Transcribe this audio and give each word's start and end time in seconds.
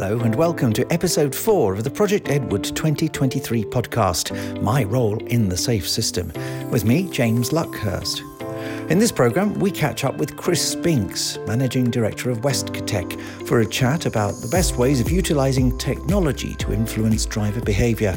Hello, 0.00 0.20
and 0.20 0.36
welcome 0.36 0.72
to 0.74 0.86
episode 0.92 1.34
four 1.34 1.74
of 1.74 1.82
the 1.82 1.90
Project 1.90 2.28
Edward 2.28 2.62
2023 2.62 3.64
podcast, 3.64 4.62
My 4.62 4.84
Role 4.84 5.18
in 5.26 5.48
the 5.48 5.56
Safe 5.56 5.88
System, 5.88 6.32
with 6.70 6.84
me, 6.84 7.10
James 7.10 7.50
Luckhurst. 7.50 8.20
In 8.92 9.00
this 9.00 9.10
programme, 9.10 9.54
we 9.54 9.72
catch 9.72 10.04
up 10.04 10.16
with 10.16 10.36
Chris 10.36 10.64
Spinks, 10.64 11.36
Managing 11.48 11.90
Director 11.90 12.30
of 12.30 12.42
Westcotec, 12.42 13.20
for 13.44 13.58
a 13.58 13.66
chat 13.66 14.06
about 14.06 14.34
the 14.34 14.46
best 14.46 14.76
ways 14.76 15.00
of 15.00 15.10
utilising 15.10 15.76
technology 15.78 16.54
to 16.54 16.72
influence 16.72 17.26
driver 17.26 17.60
behaviour. 17.60 18.16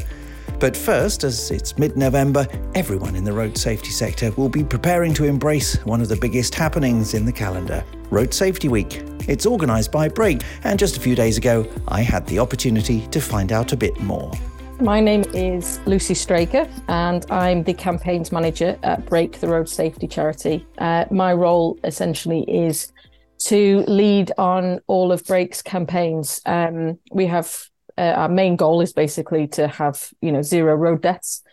But 0.59 0.77
first, 0.77 1.23
as 1.23 1.49
it's 1.49 1.79
mid 1.79 1.97
November, 1.97 2.47
everyone 2.75 3.15
in 3.15 3.23
the 3.23 3.33
road 3.33 3.57
safety 3.57 3.89
sector 3.89 4.29
will 4.33 4.49
be 4.49 4.63
preparing 4.63 5.15
to 5.15 5.25
embrace 5.25 5.83
one 5.83 6.01
of 6.01 6.09
the 6.09 6.15
biggest 6.15 6.53
happenings 6.53 7.15
in 7.15 7.25
the 7.25 7.33
calendar 7.33 7.83
Road 8.11 8.33
Safety 8.33 8.67
Week. 8.67 9.01
It's 9.27 9.45
organised 9.45 9.91
by 9.91 10.09
Brake, 10.09 10.41
and 10.65 10.77
just 10.77 10.97
a 10.97 10.99
few 10.99 11.15
days 11.15 11.37
ago, 11.37 11.65
I 11.87 12.01
had 12.01 12.27
the 12.27 12.39
opportunity 12.39 13.07
to 13.07 13.21
find 13.21 13.51
out 13.53 13.71
a 13.71 13.77
bit 13.77 13.99
more. 14.01 14.31
My 14.81 14.99
name 14.99 15.23
is 15.33 15.79
Lucy 15.85 16.13
Straker, 16.13 16.67
and 16.89 17.25
I'm 17.31 17.63
the 17.63 17.73
campaigns 17.73 18.31
manager 18.31 18.77
at 18.83 19.05
Brake, 19.05 19.39
the 19.39 19.47
road 19.47 19.69
safety 19.69 20.07
charity. 20.07 20.67
Uh, 20.77 21.05
my 21.09 21.33
role 21.33 21.79
essentially 21.83 22.41
is 22.41 22.91
to 23.45 23.85
lead 23.87 24.31
on 24.37 24.81
all 24.87 25.11
of 25.11 25.23
Brake's 25.25 25.61
campaigns. 25.61 26.41
Um, 26.45 26.99
we 27.11 27.27
have 27.27 27.55
uh, 27.97 28.01
our 28.01 28.29
main 28.29 28.55
goal 28.57 28.81
is 28.81 28.91
basically 28.91 29.47
to 29.47 29.67
have 29.67 30.09
you 30.21 30.31
know 30.31 30.41
zero 30.41 30.75
road 30.75 31.01
deaths, 31.01 31.43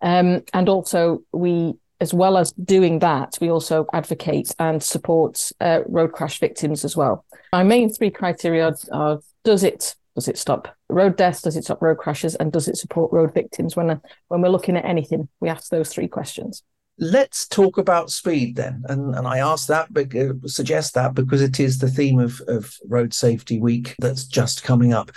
um, 0.00 0.42
and 0.52 0.68
also 0.68 1.22
we 1.32 1.74
as 2.00 2.12
well 2.12 2.36
as 2.36 2.52
doing 2.52 2.98
that, 3.00 3.38
we 3.40 3.50
also 3.50 3.86
advocate 3.92 4.54
and 4.58 4.82
support 4.82 5.50
uh, 5.60 5.80
road 5.86 6.12
crash 6.12 6.38
victims 6.38 6.84
as 6.84 6.96
well. 6.96 7.24
My 7.52 7.62
main 7.62 7.90
three 7.92 8.10
criteria 8.10 8.74
are: 8.92 9.20
does 9.44 9.62
it 9.62 9.94
does 10.14 10.28
it 10.28 10.38
stop 10.38 10.68
road 10.88 11.16
deaths? 11.16 11.42
Does 11.42 11.56
it 11.56 11.64
stop 11.64 11.82
road 11.82 11.98
crashes? 11.98 12.34
And 12.34 12.52
does 12.52 12.68
it 12.68 12.76
support 12.76 13.12
road 13.12 13.34
victims? 13.34 13.76
When 13.76 14.00
when 14.28 14.40
we're 14.40 14.48
looking 14.48 14.76
at 14.76 14.84
anything, 14.84 15.28
we 15.40 15.48
ask 15.48 15.70
those 15.70 15.92
three 15.92 16.08
questions. 16.08 16.62
Let's 16.96 17.48
talk 17.48 17.76
about 17.76 18.12
speed 18.12 18.54
then, 18.54 18.84
and 18.88 19.16
and 19.16 19.26
I 19.26 19.38
ask 19.38 19.66
that, 19.66 19.88
uh, 19.96 20.46
suggest 20.46 20.94
that 20.94 21.14
because 21.14 21.42
it 21.42 21.58
is 21.58 21.78
the 21.78 21.90
theme 21.90 22.20
of 22.20 22.40
of 22.46 22.76
Road 22.86 23.12
Safety 23.12 23.58
Week 23.58 23.96
that's 23.98 24.24
just 24.24 24.62
coming 24.62 24.92
up. 24.92 25.10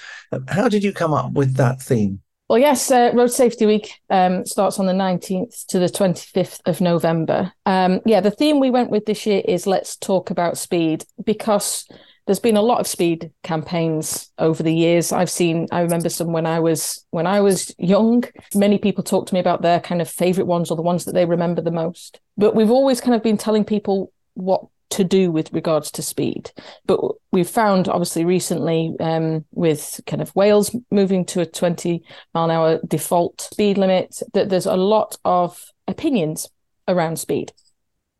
How 0.47 0.69
did 0.69 0.83
you 0.83 0.91
come 0.91 1.13
up 1.13 1.33
with 1.33 1.55
that 1.57 1.79
theme? 1.79 2.21
Well, 2.49 2.59
yes, 2.59 2.89
uh, 2.91 3.11
Road 3.13 3.27
Safety 3.27 3.65
Week 3.65 3.99
um, 4.09 4.45
starts 4.45 4.79
on 4.79 4.85
the 4.85 4.93
19th 4.93 5.65
to 5.67 5.79
the 5.79 5.87
25th 5.87 6.61
of 6.65 6.79
November. 6.79 7.51
Um, 7.65 7.99
yeah, 8.05 8.21
the 8.21 8.31
theme 8.31 8.61
we 8.61 8.71
went 8.71 8.89
with 8.89 9.05
this 9.05 9.25
year 9.25 9.41
is 9.45 9.67
Let's 9.67 9.97
Talk 9.97 10.29
About 10.29 10.57
Speed 10.57 11.03
because 11.25 11.85
there's 12.25 12.39
been 12.39 12.55
a 12.55 12.61
lot 12.61 12.79
of 12.79 12.87
speed 12.87 13.31
campaigns 13.43 14.29
over 14.37 14.63
the 14.63 14.73
years. 14.73 15.11
I've 15.11 15.29
seen, 15.29 15.67
I 15.73 15.81
remember 15.81 16.07
some 16.07 16.31
when 16.31 16.45
I 16.45 16.61
was 16.61 17.05
when 17.09 17.27
I 17.27 17.41
was 17.41 17.75
young. 17.77 18.23
Many 18.55 18.77
people 18.77 19.03
talk 19.03 19.27
to 19.27 19.33
me 19.33 19.41
about 19.41 19.61
their 19.61 19.81
kind 19.81 20.01
of 20.01 20.09
favorite 20.09 20.47
ones 20.47 20.71
or 20.71 20.77
the 20.77 20.81
ones 20.81 21.03
that 21.03 21.13
they 21.13 21.25
remember 21.25 21.61
the 21.61 21.71
most. 21.71 22.21
But 22.37 22.55
we've 22.55 22.71
always 22.71 23.01
kind 23.01 23.15
of 23.15 23.23
been 23.23 23.37
telling 23.37 23.65
people 23.65 24.13
what 24.35 24.65
to 24.97 25.03
do 25.03 25.31
with 25.31 25.53
regards 25.53 25.91
to 25.91 26.01
speed. 26.01 26.51
But 26.85 26.99
we've 27.31 27.49
found, 27.49 27.87
obviously, 27.87 28.25
recently 28.25 28.95
um, 28.99 29.45
with 29.51 30.01
kind 30.05 30.21
of 30.21 30.35
Wales 30.35 30.75
moving 30.91 31.25
to 31.25 31.41
a 31.41 31.45
20 31.45 32.03
mile 32.33 32.45
an 32.45 32.51
hour 32.51 32.79
default 32.85 33.41
speed 33.41 33.77
limit, 33.77 34.21
that 34.33 34.49
there's 34.49 34.65
a 34.65 34.75
lot 34.75 35.17
of 35.23 35.71
opinions 35.87 36.49
around 36.87 37.19
speed 37.19 37.53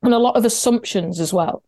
and 0.04 0.14
a 0.14 0.20
lot 0.20 0.36
of 0.36 0.46
assumptions 0.46 1.20
as 1.20 1.34
well. 1.34 1.64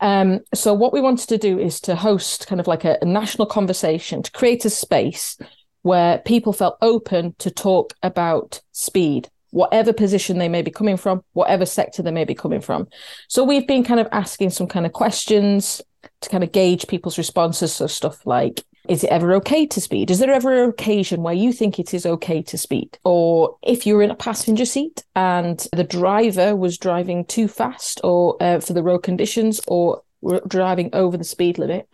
Um, 0.00 0.40
so, 0.54 0.74
what 0.74 0.92
we 0.92 1.00
wanted 1.00 1.28
to 1.28 1.38
do 1.38 1.58
is 1.58 1.80
to 1.82 1.94
host 1.94 2.46
kind 2.46 2.60
of 2.60 2.66
like 2.66 2.84
a, 2.84 2.98
a 3.02 3.04
national 3.04 3.46
conversation 3.46 4.22
to 4.22 4.32
create 4.32 4.64
a 4.64 4.70
space 4.70 5.38
where 5.82 6.18
people 6.18 6.52
felt 6.52 6.76
open 6.80 7.34
to 7.38 7.50
talk 7.50 7.94
about 8.02 8.60
speed 8.72 9.28
whatever 9.52 9.92
position 9.92 10.38
they 10.38 10.48
may 10.48 10.62
be 10.62 10.70
coming 10.70 10.96
from, 10.96 11.22
whatever 11.34 11.64
sector 11.64 12.02
they 12.02 12.10
may 12.10 12.24
be 12.24 12.34
coming 12.34 12.60
from. 12.60 12.88
So 13.28 13.44
we've 13.44 13.66
been 13.66 13.84
kind 13.84 14.00
of 14.00 14.08
asking 14.10 14.50
some 14.50 14.66
kind 14.66 14.84
of 14.84 14.92
questions 14.92 15.80
to 16.22 16.28
kind 16.28 16.42
of 16.42 16.52
gauge 16.52 16.88
people's 16.88 17.18
responses. 17.18 17.72
So 17.72 17.86
stuff 17.86 18.26
like, 18.26 18.64
is 18.88 19.04
it 19.04 19.10
ever 19.10 19.34
okay 19.34 19.66
to 19.66 19.80
speed? 19.80 20.10
Is 20.10 20.18
there 20.18 20.32
ever 20.32 20.64
an 20.64 20.70
occasion 20.70 21.22
where 21.22 21.34
you 21.34 21.52
think 21.52 21.78
it 21.78 21.94
is 21.94 22.04
okay 22.04 22.42
to 22.42 22.58
speed? 22.58 22.98
Or 23.04 23.56
if 23.62 23.86
you're 23.86 24.02
in 24.02 24.10
a 24.10 24.16
passenger 24.16 24.64
seat 24.64 25.04
and 25.14 25.64
the 25.72 25.84
driver 25.84 26.56
was 26.56 26.78
driving 26.78 27.24
too 27.26 27.46
fast 27.46 28.00
or 28.02 28.42
uh, 28.42 28.58
for 28.58 28.72
the 28.72 28.82
road 28.82 29.00
conditions 29.00 29.60
or 29.68 30.02
driving 30.48 30.90
over 30.94 31.16
the 31.16 31.24
speed 31.24 31.58
limit, 31.58 31.88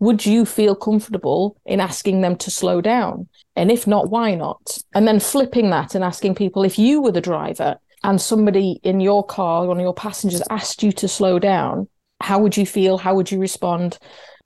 would 0.00 0.24
you 0.24 0.44
feel 0.44 0.74
comfortable 0.74 1.60
in 1.66 1.80
asking 1.80 2.20
them 2.20 2.36
to 2.36 2.50
slow 2.50 2.80
down? 2.80 3.28
And 3.56 3.70
if 3.70 3.86
not, 3.86 4.10
why 4.10 4.34
not? 4.34 4.78
And 4.94 5.06
then 5.06 5.20
flipping 5.20 5.70
that 5.70 5.94
and 5.94 6.04
asking 6.04 6.36
people 6.36 6.62
if 6.62 6.78
you 6.78 7.02
were 7.02 7.12
the 7.12 7.20
driver 7.20 7.76
and 8.04 8.20
somebody 8.20 8.80
in 8.84 9.00
your 9.00 9.24
car, 9.24 9.66
one 9.66 9.78
of 9.78 9.82
your 9.82 9.94
passengers 9.94 10.42
asked 10.50 10.82
you 10.82 10.92
to 10.92 11.08
slow 11.08 11.38
down, 11.38 11.88
how 12.20 12.38
would 12.38 12.56
you 12.56 12.66
feel? 12.66 12.98
How 12.98 13.14
would 13.14 13.30
you 13.30 13.40
respond? 13.40 13.98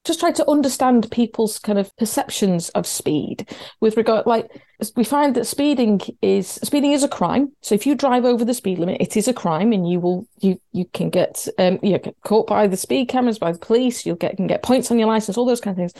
just 0.04 0.20
try 0.20 0.32
to 0.32 0.50
understand 0.50 1.10
people's 1.10 1.58
kind 1.58 1.78
of 1.78 1.94
perceptions 1.96 2.68
of 2.70 2.86
speed 2.86 3.48
with 3.80 3.96
regard 3.96 4.26
like 4.26 4.50
we 4.96 5.04
find 5.04 5.34
that 5.36 5.46
speeding 5.46 6.00
is 6.22 6.48
speeding 6.48 6.92
is 6.92 7.04
a 7.04 7.08
crime. 7.08 7.52
So 7.60 7.74
if 7.74 7.86
you 7.86 7.94
drive 7.94 8.24
over 8.24 8.44
the 8.44 8.54
speed 8.54 8.78
limit 8.78 9.00
it 9.00 9.16
is 9.16 9.28
a 9.28 9.34
crime 9.34 9.72
and 9.72 9.88
you 9.88 10.00
will 10.00 10.26
you 10.40 10.60
you 10.72 10.86
can 10.92 11.10
get 11.10 11.46
um 11.58 11.78
you 11.82 11.98
get 11.98 12.16
caught 12.22 12.46
by 12.46 12.66
the 12.66 12.76
speed 12.76 13.08
cameras 13.08 13.38
by 13.38 13.52
the 13.52 13.58
police 13.58 14.04
you'll 14.04 14.16
get 14.16 14.36
can 14.36 14.46
get 14.46 14.62
points 14.62 14.90
on 14.90 14.98
your 14.98 15.08
license 15.08 15.36
all 15.36 15.46
those 15.46 15.60
kind 15.60 15.74
of 15.74 15.78
things. 15.78 15.92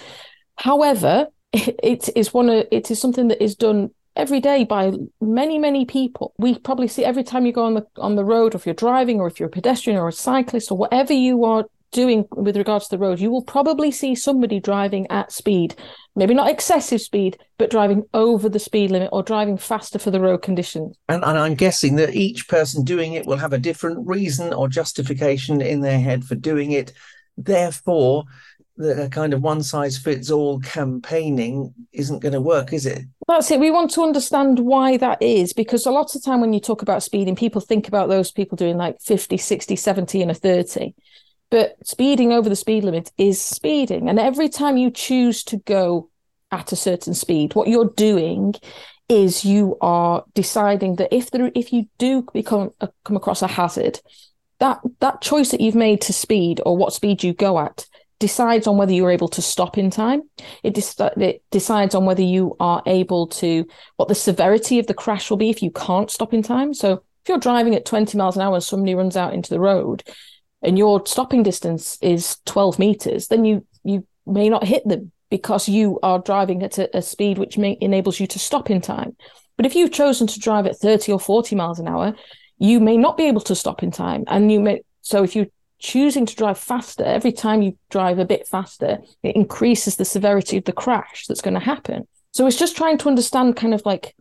However 0.56 1.28
it, 1.52 2.08
is 2.16 2.32
one 2.32 2.48
of 2.48 2.66
it 2.72 2.90
is 2.90 3.00
something 3.00 3.28
that 3.28 3.42
is 3.42 3.54
done 3.54 3.90
every 4.16 4.40
day 4.40 4.64
by 4.64 4.92
many 5.20 5.58
many 5.58 5.84
people. 5.84 6.34
We 6.38 6.58
probably 6.58 6.88
see 6.88 7.04
every 7.04 7.24
time 7.24 7.46
you 7.46 7.52
go 7.52 7.64
on 7.64 7.74
the 7.74 7.86
on 7.96 8.16
the 8.16 8.24
road 8.24 8.54
or 8.54 8.58
if 8.58 8.66
you're 8.66 8.74
driving 8.74 9.20
or 9.20 9.26
if 9.26 9.38
you're 9.38 9.48
a 9.48 9.52
pedestrian 9.52 9.98
or 9.98 10.08
a 10.08 10.12
cyclist 10.12 10.70
or 10.70 10.78
whatever 10.78 11.12
you 11.12 11.44
are 11.44 11.64
doing 11.92 12.26
with 12.32 12.56
regards 12.56 12.88
to 12.88 12.96
the 12.96 12.98
road, 12.98 13.20
you 13.20 13.30
will 13.30 13.42
probably 13.44 13.90
see 13.90 14.14
somebody 14.14 14.58
driving 14.58 15.06
at 15.10 15.30
speed, 15.30 15.76
maybe 16.16 16.34
not 16.34 16.50
excessive 16.50 17.00
speed, 17.00 17.38
but 17.58 17.70
driving 17.70 18.02
over 18.12 18.48
the 18.48 18.58
speed 18.58 18.90
limit 18.90 19.10
or 19.12 19.22
driving 19.22 19.56
faster 19.56 19.98
for 19.98 20.10
the 20.10 20.20
road 20.20 20.42
conditions. 20.42 20.96
And, 21.08 21.22
and 21.24 21.38
I'm 21.38 21.54
guessing 21.54 21.96
that 21.96 22.14
each 22.14 22.48
person 22.48 22.82
doing 22.82 23.12
it 23.12 23.26
will 23.26 23.36
have 23.36 23.52
a 23.52 23.58
different 23.58 24.06
reason 24.06 24.52
or 24.52 24.68
justification 24.68 25.60
in 25.60 25.80
their 25.80 26.00
head 26.00 26.24
for 26.24 26.34
doing 26.34 26.72
it. 26.72 26.92
Therefore, 27.36 28.24
the 28.76 29.08
kind 29.10 29.34
of 29.34 29.42
one 29.42 29.62
size 29.62 29.98
fits 29.98 30.30
all 30.30 30.58
campaigning 30.60 31.74
isn't 31.92 32.20
going 32.20 32.32
to 32.32 32.40
work, 32.40 32.72
is 32.72 32.86
it? 32.86 33.02
That's 33.28 33.50
it. 33.50 33.60
We 33.60 33.70
want 33.70 33.90
to 33.92 34.02
understand 34.02 34.58
why 34.58 34.96
that 34.96 35.20
is 35.20 35.52
because 35.52 35.86
a 35.86 35.90
lot 35.90 36.14
of 36.14 36.24
time 36.24 36.40
when 36.40 36.52
you 36.52 36.60
talk 36.60 36.82
about 36.82 37.02
speeding, 37.02 37.36
people 37.36 37.60
think 37.60 37.86
about 37.86 38.08
those 38.08 38.32
people 38.32 38.56
doing 38.56 38.76
like 38.76 39.00
50, 39.00 39.36
60, 39.36 39.76
70, 39.76 40.22
and 40.22 40.30
a 40.30 40.34
30. 40.34 40.94
But 41.52 41.76
speeding 41.86 42.32
over 42.32 42.48
the 42.48 42.56
speed 42.56 42.82
limit 42.82 43.12
is 43.18 43.38
speeding. 43.38 44.08
And 44.08 44.18
every 44.18 44.48
time 44.48 44.78
you 44.78 44.90
choose 44.90 45.44
to 45.44 45.58
go 45.58 46.08
at 46.50 46.72
a 46.72 46.76
certain 46.76 47.12
speed, 47.12 47.54
what 47.54 47.68
you're 47.68 47.92
doing 47.94 48.54
is 49.10 49.44
you 49.44 49.76
are 49.82 50.24
deciding 50.32 50.96
that 50.96 51.14
if 51.14 51.30
there 51.30 51.52
if 51.54 51.70
you 51.70 51.88
do 51.98 52.26
become 52.32 52.70
uh, 52.80 52.86
come 53.04 53.18
across 53.18 53.42
a 53.42 53.46
hazard, 53.46 54.00
that 54.60 54.80
that 55.00 55.20
choice 55.20 55.50
that 55.50 55.60
you've 55.60 55.74
made 55.74 56.00
to 56.00 56.14
speed 56.14 56.62
or 56.64 56.74
what 56.74 56.94
speed 56.94 57.22
you 57.22 57.34
go 57.34 57.58
at 57.58 57.86
decides 58.18 58.66
on 58.66 58.78
whether 58.78 58.94
you're 58.94 59.10
able 59.10 59.28
to 59.28 59.42
stop 59.42 59.76
in 59.76 59.90
time. 59.90 60.22
It, 60.62 60.78
it 61.18 61.42
decides 61.50 61.94
on 61.94 62.06
whether 62.06 62.22
you 62.22 62.56
are 62.60 62.82
able 62.86 63.26
to 63.26 63.66
what 63.96 64.08
the 64.08 64.14
severity 64.14 64.78
of 64.78 64.86
the 64.86 64.94
crash 64.94 65.28
will 65.28 65.36
be 65.36 65.50
if 65.50 65.62
you 65.62 65.70
can't 65.70 66.10
stop 66.10 66.32
in 66.32 66.42
time. 66.42 66.72
So 66.72 66.92
if 66.94 67.28
you're 67.28 67.36
driving 67.36 67.74
at 67.74 67.84
20 67.84 68.16
miles 68.16 68.36
an 68.36 68.42
hour 68.42 68.54
and 68.54 68.64
somebody 68.64 68.94
runs 68.94 69.18
out 69.18 69.34
into 69.34 69.50
the 69.50 69.60
road, 69.60 70.02
and 70.62 70.78
your 70.78 71.04
stopping 71.06 71.42
distance 71.42 71.98
is 72.00 72.38
12 72.46 72.78
meters, 72.78 73.28
then 73.28 73.44
you 73.44 73.66
you 73.84 74.06
may 74.26 74.48
not 74.48 74.64
hit 74.64 74.86
them 74.86 75.12
because 75.30 75.68
you 75.68 75.98
are 76.02 76.18
driving 76.18 76.62
at 76.62 76.78
a, 76.78 76.96
a 76.96 77.02
speed 77.02 77.38
which 77.38 77.58
may, 77.58 77.76
enables 77.80 78.20
you 78.20 78.26
to 78.26 78.38
stop 78.38 78.70
in 78.70 78.80
time. 78.80 79.16
But 79.56 79.66
if 79.66 79.74
you've 79.74 79.92
chosen 79.92 80.26
to 80.26 80.38
drive 80.38 80.66
at 80.66 80.76
30 80.76 81.12
or 81.12 81.18
40 81.18 81.56
miles 81.56 81.78
an 81.78 81.88
hour, 81.88 82.14
you 82.58 82.80
may 82.80 82.96
not 82.96 83.16
be 83.16 83.24
able 83.24 83.40
to 83.42 83.54
stop 83.54 83.82
in 83.82 83.90
time. 83.90 84.24
And 84.28 84.52
you 84.52 84.60
may 84.60 84.82
so 85.00 85.24
if 85.24 85.34
you're 85.34 85.46
choosing 85.78 86.26
to 86.26 86.36
drive 86.36 86.58
faster, 86.58 87.04
every 87.04 87.32
time 87.32 87.60
you 87.60 87.76
drive 87.90 88.18
a 88.18 88.24
bit 88.24 88.46
faster, 88.46 88.98
it 89.22 89.34
increases 89.34 89.96
the 89.96 90.04
severity 90.04 90.56
of 90.56 90.64
the 90.64 90.72
crash 90.72 91.26
that's 91.26 91.42
going 91.42 91.54
to 91.54 91.60
happen. 91.60 92.06
So 92.30 92.46
it's 92.46 92.58
just 92.58 92.76
trying 92.76 92.98
to 92.98 93.08
understand 93.08 93.56
kind 93.56 93.74
of 93.74 93.82
like 93.84 94.14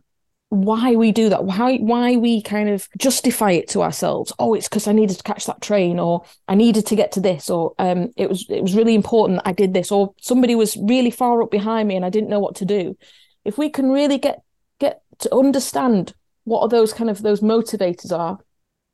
why 0.52 0.94
we 0.94 1.12
do 1.12 1.30
that 1.30 1.44
why 1.44 1.78
why 1.78 2.14
we 2.14 2.42
kind 2.42 2.68
of 2.68 2.86
justify 2.98 3.52
it 3.52 3.68
to 3.68 3.80
ourselves. 3.80 4.34
Oh 4.38 4.52
it's 4.52 4.68
because 4.68 4.86
i 4.86 4.92
needed 4.92 5.16
to 5.16 5.22
catch 5.22 5.46
that 5.46 5.62
train 5.62 5.98
or 5.98 6.24
i 6.46 6.54
needed 6.54 6.86
to 6.88 6.94
get 6.94 7.12
to 7.12 7.20
this 7.20 7.48
or 7.48 7.72
um 7.78 8.10
it 8.18 8.28
was 8.28 8.44
it 8.50 8.60
was 8.60 8.74
really 8.74 8.94
important 8.94 9.40
i 9.46 9.52
did 9.52 9.72
this 9.72 9.90
or 9.90 10.14
somebody 10.20 10.54
was 10.54 10.76
really 10.76 11.10
far 11.10 11.42
up 11.42 11.50
behind 11.50 11.88
me 11.88 11.96
and 11.96 12.04
i 12.04 12.10
didn't 12.10 12.28
know 12.28 12.38
what 12.38 12.56
to 12.56 12.66
do. 12.66 12.98
If 13.46 13.56
we 13.56 13.70
can 13.70 13.90
really 13.90 14.18
get 14.18 14.42
get 14.78 15.00
to 15.20 15.34
understand 15.34 16.12
what 16.44 16.60
are 16.60 16.68
those 16.68 16.92
kind 16.92 17.08
of 17.08 17.22
those 17.22 17.40
motivators 17.40 18.12
are 18.16 18.38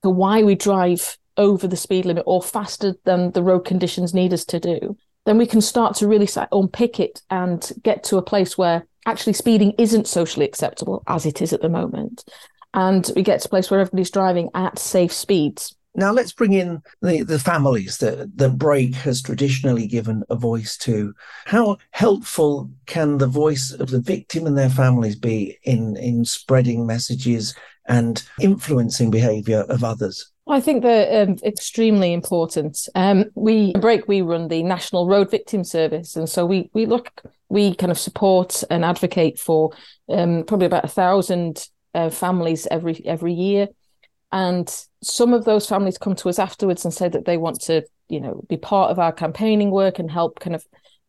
for 0.02 0.14
why 0.14 0.44
we 0.44 0.55
drive 0.55 1.19
over 1.37 1.66
the 1.66 1.76
speed 1.76 2.05
limit 2.05 2.22
or 2.25 2.40
faster 2.40 2.94
than 3.05 3.32
the 3.32 3.43
road 3.43 3.64
conditions 3.64 4.14
need 4.14 4.32
us 4.32 4.44
to 4.44 4.60
do 4.60 4.96
then 5.26 5.38
we 5.38 5.46
can 5.46 5.60
start 5.60 5.96
to 5.96 6.06
really 6.06 6.28
unpick 6.52 7.00
it 7.00 7.20
and 7.31 7.72
get 7.82 8.05
to 8.05 8.16
a 8.16 8.22
place 8.22 8.56
where 8.56 8.87
actually 9.08 9.32
speeding 9.32 9.72
isn't 9.78 10.06
socially 10.06 10.44
acceptable 10.44 11.02
as 11.06 11.25
it 11.25 11.40
is 11.40 11.52
at 11.52 11.62
the 11.62 11.69
moment. 11.69 12.25
And 12.75 13.10
we 13.16 13.22
get 13.22 13.40
to 13.40 13.49
a 13.49 13.50
place 13.50 13.70
where 13.70 13.81
everybody's 13.81 14.10
driving 14.10 14.50
at 14.55 14.78
safe 14.78 15.12
speeds. 15.12 15.75
Now 15.94 16.12
let's 16.12 16.32
bring 16.32 16.52
in 16.52 16.82
the, 17.00 17.22
the 17.22 17.38
families 17.38 17.96
that, 17.99 18.37
that 18.37 18.58
Brake 18.58 18.94
has 18.94 19.22
traditionally 19.22 19.87
given 19.87 20.22
a 20.28 20.37
voice 20.37 20.76
to. 20.78 21.14
How 21.46 21.78
helpful 21.90 22.70
can 22.87 23.19
the 23.19 23.26
voice 23.26 23.72
of 23.72 23.88
the 23.90 24.00
victim 24.00 24.46
and 24.46 24.56
their 24.56 24.69
families 24.69 25.16
be 25.16 25.58
in, 25.64 25.96
in 25.96 26.25
spreading 26.25 26.87
messages 26.87 27.55
and 27.87 28.22
influencing 28.40 29.10
behaviour 29.10 29.64
of 29.70 29.82
others? 29.82 30.31
I 30.49 30.61
think 30.61 30.83
they're 30.83 31.25
um, 31.25 31.37
extremely 31.45 32.12
important. 32.12 32.89
Um, 32.95 33.27
we 33.35 33.73
Brake. 33.75 34.09
We 34.09 34.23
run 34.23 34.49
the 34.49 34.62
National 34.62 35.06
Road 35.06 35.31
Victim 35.31 35.62
Service, 35.62 36.17
and 36.17 36.29
so 36.29 36.47
we 36.47 36.71
we 36.73 36.87
look, 36.87 37.23
we 37.49 37.75
kind 37.75 37.93
of 37.93 37.99
support 37.99 38.65
and 38.71 38.85
advocate 38.85 39.39
for 39.39 39.73
um, 40.09 40.45
probably 40.45 40.67
about 40.67 40.87
a 40.87 40.89
thousand 40.89 41.69
uh, 41.95 42.09
families 42.09 42.67
every 42.71 43.05
every 43.05 43.35
year, 43.35 43.69
and 44.33 44.75
some 45.03 45.35
of 45.35 45.45
those 45.45 45.67
families 45.67 45.99
come 45.99 46.15
to 46.17 46.31
us 46.31 46.39
afterwards 46.39 46.85
and 46.85 46.94
say 46.94 47.09
that 47.09 47.27
they 47.27 47.37
want 47.37 47.61
to, 47.62 47.85
you 48.09 48.21
know, 48.21 48.43
be 48.49 48.56
part 48.56 48.91
of 48.91 48.99
our 48.99 49.12
campaigning 49.12 49.71
work 49.71 49.99
and 49.99 50.11
help 50.11 50.41
kind 50.41 50.55
of 50.55 50.65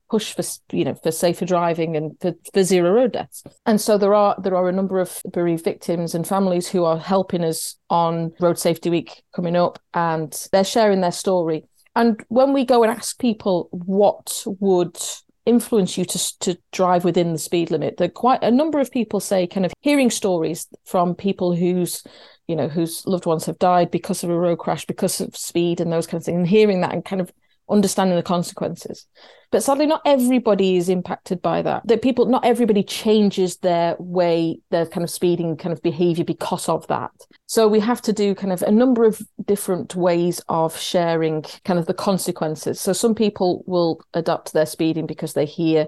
push 0.09 0.33
for 0.33 0.44
you 0.75 0.83
know 0.83 0.95
for 0.95 1.11
safer 1.11 1.45
driving 1.45 1.95
and 1.95 2.17
for, 2.19 2.33
for 2.53 2.63
zero 2.63 2.91
road 2.91 3.13
deaths. 3.13 3.44
And 3.65 3.79
so 3.79 3.97
there 3.97 4.13
are 4.13 4.35
there 4.41 4.56
are 4.56 4.69
a 4.69 4.73
number 4.73 5.00
of 5.00 5.21
bereaved 5.31 5.63
victims 5.63 6.15
and 6.15 6.27
families 6.27 6.67
who 6.67 6.83
are 6.85 6.97
helping 6.97 7.44
us 7.44 7.75
on 7.89 8.33
road 8.39 8.59
safety 8.59 8.89
week 8.89 9.23
coming 9.33 9.56
up 9.56 9.79
and 9.94 10.47
they're 10.51 10.63
sharing 10.63 11.01
their 11.01 11.11
story. 11.11 11.65
And 11.95 12.23
when 12.29 12.53
we 12.53 12.65
go 12.65 12.83
and 12.83 12.91
ask 12.91 13.19
people 13.19 13.69
what 13.71 14.44
would 14.45 14.97
influence 15.45 15.97
you 15.97 16.06
to, 16.06 16.39
to 16.39 16.57
drive 16.71 17.03
within 17.03 17.31
the 17.33 17.39
speed 17.39 17.71
limit 17.71 17.97
there 17.97 18.07
quite 18.07 18.44
a 18.44 18.51
number 18.51 18.79
of 18.79 18.91
people 18.91 19.19
say 19.19 19.47
kind 19.47 19.65
of 19.65 19.73
hearing 19.81 20.11
stories 20.11 20.67
from 20.85 21.15
people 21.15 21.56
whose 21.56 22.03
you 22.47 22.56
know 22.56 22.67
whose 22.67 23.03
loved 23.07 23.25
ones 23.25 23.47
have 23.47 23.57
died 23.57 23.89
because 23.89 24.23
of 24.23 24.29
a 24.29 24.38
road 24.38 24.57
crash 24.57 24.85
because 24.85 25.19
of 25.19 25.35
speed 25.35 25.81
and 25.81 25.91
those 25.91 26.06
kinds 26.06 26.23
of 26.23 26.25
things 26.25 26.38
and 26.38 26.47
hearing 26.47 26.81
that 26.81 26.94
and 26.94 27.03
kind 27.03 27.19
of 27.19 27.31
understanding 27.69 28.16
the 28.16 28.24
consequences. 28.24 29.06
But 29.51 29.63
sadly, 29.63 29.88
not 29.88 30.01
everybody 30.06 30.77
is 30.77 30.89
impacted 30.89 31.42
by 31.42 31.63
that. 31.63 31.88
That 31.88 32.04
people, 32.04 32.27
not 32.27 32.45
everybody 32.45 32.83
changes 32.83 33.57
their 33.57 33.95
way, 33.98 34.60
their 34.69 34.86
kind 34.86 35.04
of 35.04 35.10
speeding 35.10 35.57
kind 35.57 35.74
of 35.74 35.81
behavior 35.81 36.24
because 36.24 36.69
of 36.69 36.86
that. 36.88 37.12
So 37.48 37.68
we 37.68 37.80
have 37.80 38.01
to 38.04 38.13
do 38.13 38.36
kind 38.36 38.54
of 38.54 38.62
a 38.62 38.71
number 38.71 39.06
of 39.06 39.19
different 39.45 39.95
ways 39.95 40.39
of 40.50 40.77
sharing 40.77 41.44
kind 41.66 41.80
of 41.80 41.88
the 41.88 41.95
consequences. 41.95 42.80
So 42.80 42.94
some 42.94 43.16
people 43.16 43.63
will 43.66 44.01
adapt 44.13 44.54
their 44.54 44.68
speeding 44.68 45.07
because 45.07 45.33
they 45.33 45.45
hear 45.45 45.88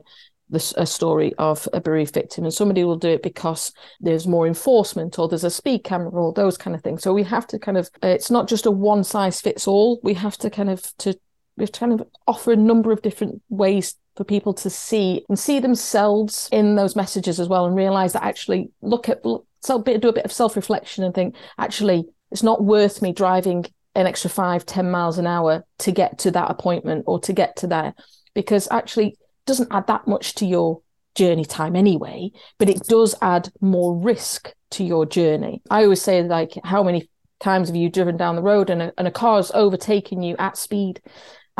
a 0.76 0.86
story 0.86 1.34
of 1.38 1.66
a 1.72 1.80
bereaved 1.80 2.14
victim, 2.14 2.44
and 2.44 2.54
somebody 2.54 2.84
will 2.84 2.98
do 2.98 3.08
it 3.08 3.24
because 3.24 3.72
there's 4.02 4.28
more 4.28 4.46
enforcement 4.46 5.18
or 5.18 5.30
there's 5.30 5.46
a 5.46 5.50
speed 5.50 5.84
camera 5.84 6.12
or 6.12 6.34
those 6.34 6.58
kind 6.58 6.76
of 6.76 6.84
things. 6.84 7.04
So 7.04 7.14
we 7.14 7.24
have 7.24 7.48
to 7.48 7.60
kind 7.60 7.78
of, 7.78 7.90
uh, 8.04 8.08
it's 8.08 8.30
not 8.30 8.50
just 8.50 8.66
a 8.66 8.72
one 8.72 9.06
size 9.06 9.40
fits 9.40 9.66
all. 9.66 10.02
We 10.04 10.14
have 10.16 10.38
to 10.40 10.50
kind 10.50 10.70
of 10.70 10.84
to 10.98 11.18
we 11.58 11.64
have 11.64 11.72
to 11.72 11.80
kind 11.80 11.94
of 11.94 12.08
offer 12.28 12.52
a 12.52 12.58
number 12.58 12.92
of 12.92 13.02
different 13.02 13.42
ways 13.50 13.96
for 14.16 14.24
people 14.24 14.54
to 14.54 14.70
see 14.70 15.24
and 15.30 15.40
see 15.40 15.60
themselves 15.60 16.50
in 16.52 16.76
those 16.76 16.96
messages 16.96 17.40
as 17.40 17.48
well 17.48 17.66
and 17.66 17.76
realize 17.76 18.14
that 18.14 18.24
actually 18.24 18.70
look 18.82 19.10
at 19.10 19.22
so 19.62 19.82
do 19.82 20.10
a 20.10 20.14
bit 20.14 20.26
of 20.26 20.32
self-reflection 20.32 21.04
and 21.04 21.14
think 21.14 21.36
actually 21.58 22.06
it's 22.32 22.44
not 22.44 22.64
worth 22.64 23.02
me 23.02 23.14
driving 23.14 23.66
an 23.96 24.08
extra 24.08 24.30
five 24.30 24.66
ten 24.66 24.90
miles 24.90 25.18
an 25.18 25.28
hour 25.28 25.64
to 25.80 25.92
get 25.92 26.18
to 26.20 26.32
that 26.32 26.50
appointment 26.50 27.04
or 27.08 27.20
to 27.20 27.34
get 27.34 27.56
to 27.58 27.68
there 27.68 27.94
because 28.34 28.68
actually 28.72 29.10
it 29.10 29.18
doesn't 29.46 29.72
add 29.72 29.88
that 29.88 30.08
much 30.08 30.36
to 30.36 30.46
your 30.46 30.82
journey 31.16 31.44
time 31.44 31.76
anyway 31.76 32.30
but 32.58 32.70
it 32.70 32.82
does 32.88 33.16
add 33.22 33.50
more 33.60 33.98
risk 33.98 34.54
to 34.72 34.84
your 34.84 35.06
journey. 35.06 35.62
I 35.70 35.84
always 35.84 36.02
say 36.02 36.24
like 36.24 36.54
how 36.64 36.84
many 36.84 37.10
times 37.40 37.68
have 37.68 37.76
you 37.76 37.90
driven 37.90 38.18
down 38.18 38.36
the 38.36 38.42
road 38.42 38.70
and 38.70 38.82
a, 38.82 38.94
and 38.98 39.08
a 39.08 39.12
car's 39.12 39.52
overtaking 39.52 40.24
you 40.24 40.36
at 40.40 40.58
speed 40.58 41.02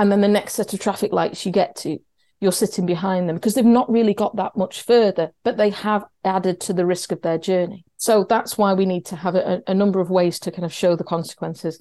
and 0.02 0.12
then 0.12 0.22
the 0.22 0.28
next 0.28 0.56
set 0.56 0.74
of 0.74 0.80
traffic 0.80 1.14
lights 1.14 1.46
you 1.46 1.52
get 1.52 1.76
to 1.76 2.00
you're 2.42 2.52
sitting 2.52 2.88
behind 2.88 3.30
them 3.30 3.36
because 3.36 3.54
they've 3.54 3.64
not 3.64 3.90
really 3.90 4.16
got 4.16 4.36
that 4.36 4.58
much 4.58 4.82
further 4.82 5.32
but 5.44 5.58
they 5.58 5.70
have 5.70 6.04
added 6.26 6.60
to 6.60 6.74
the 6.74 6.86
risk 6.86 7.12
of 7.12 7.22
their 7.22 7.38
journey. 7.38 7.86
So 7.98 8.26
that's 8.28 8.58
why 8.58 8.74
we 8.74 8.88
need 8.88 9.06
to 9.06 9.16
have 9.16 9.36
a, 9.36 9.62
a 9.68 9.76
number 9.76 10.00
of 10.00 10.10
ways 10.10 10.40
to 10.40 10.52
kind 10.52 10.66
of 10.66 10.74
show 10.74 10.96
the 10.96 11.04
consequences. 11.04 11.80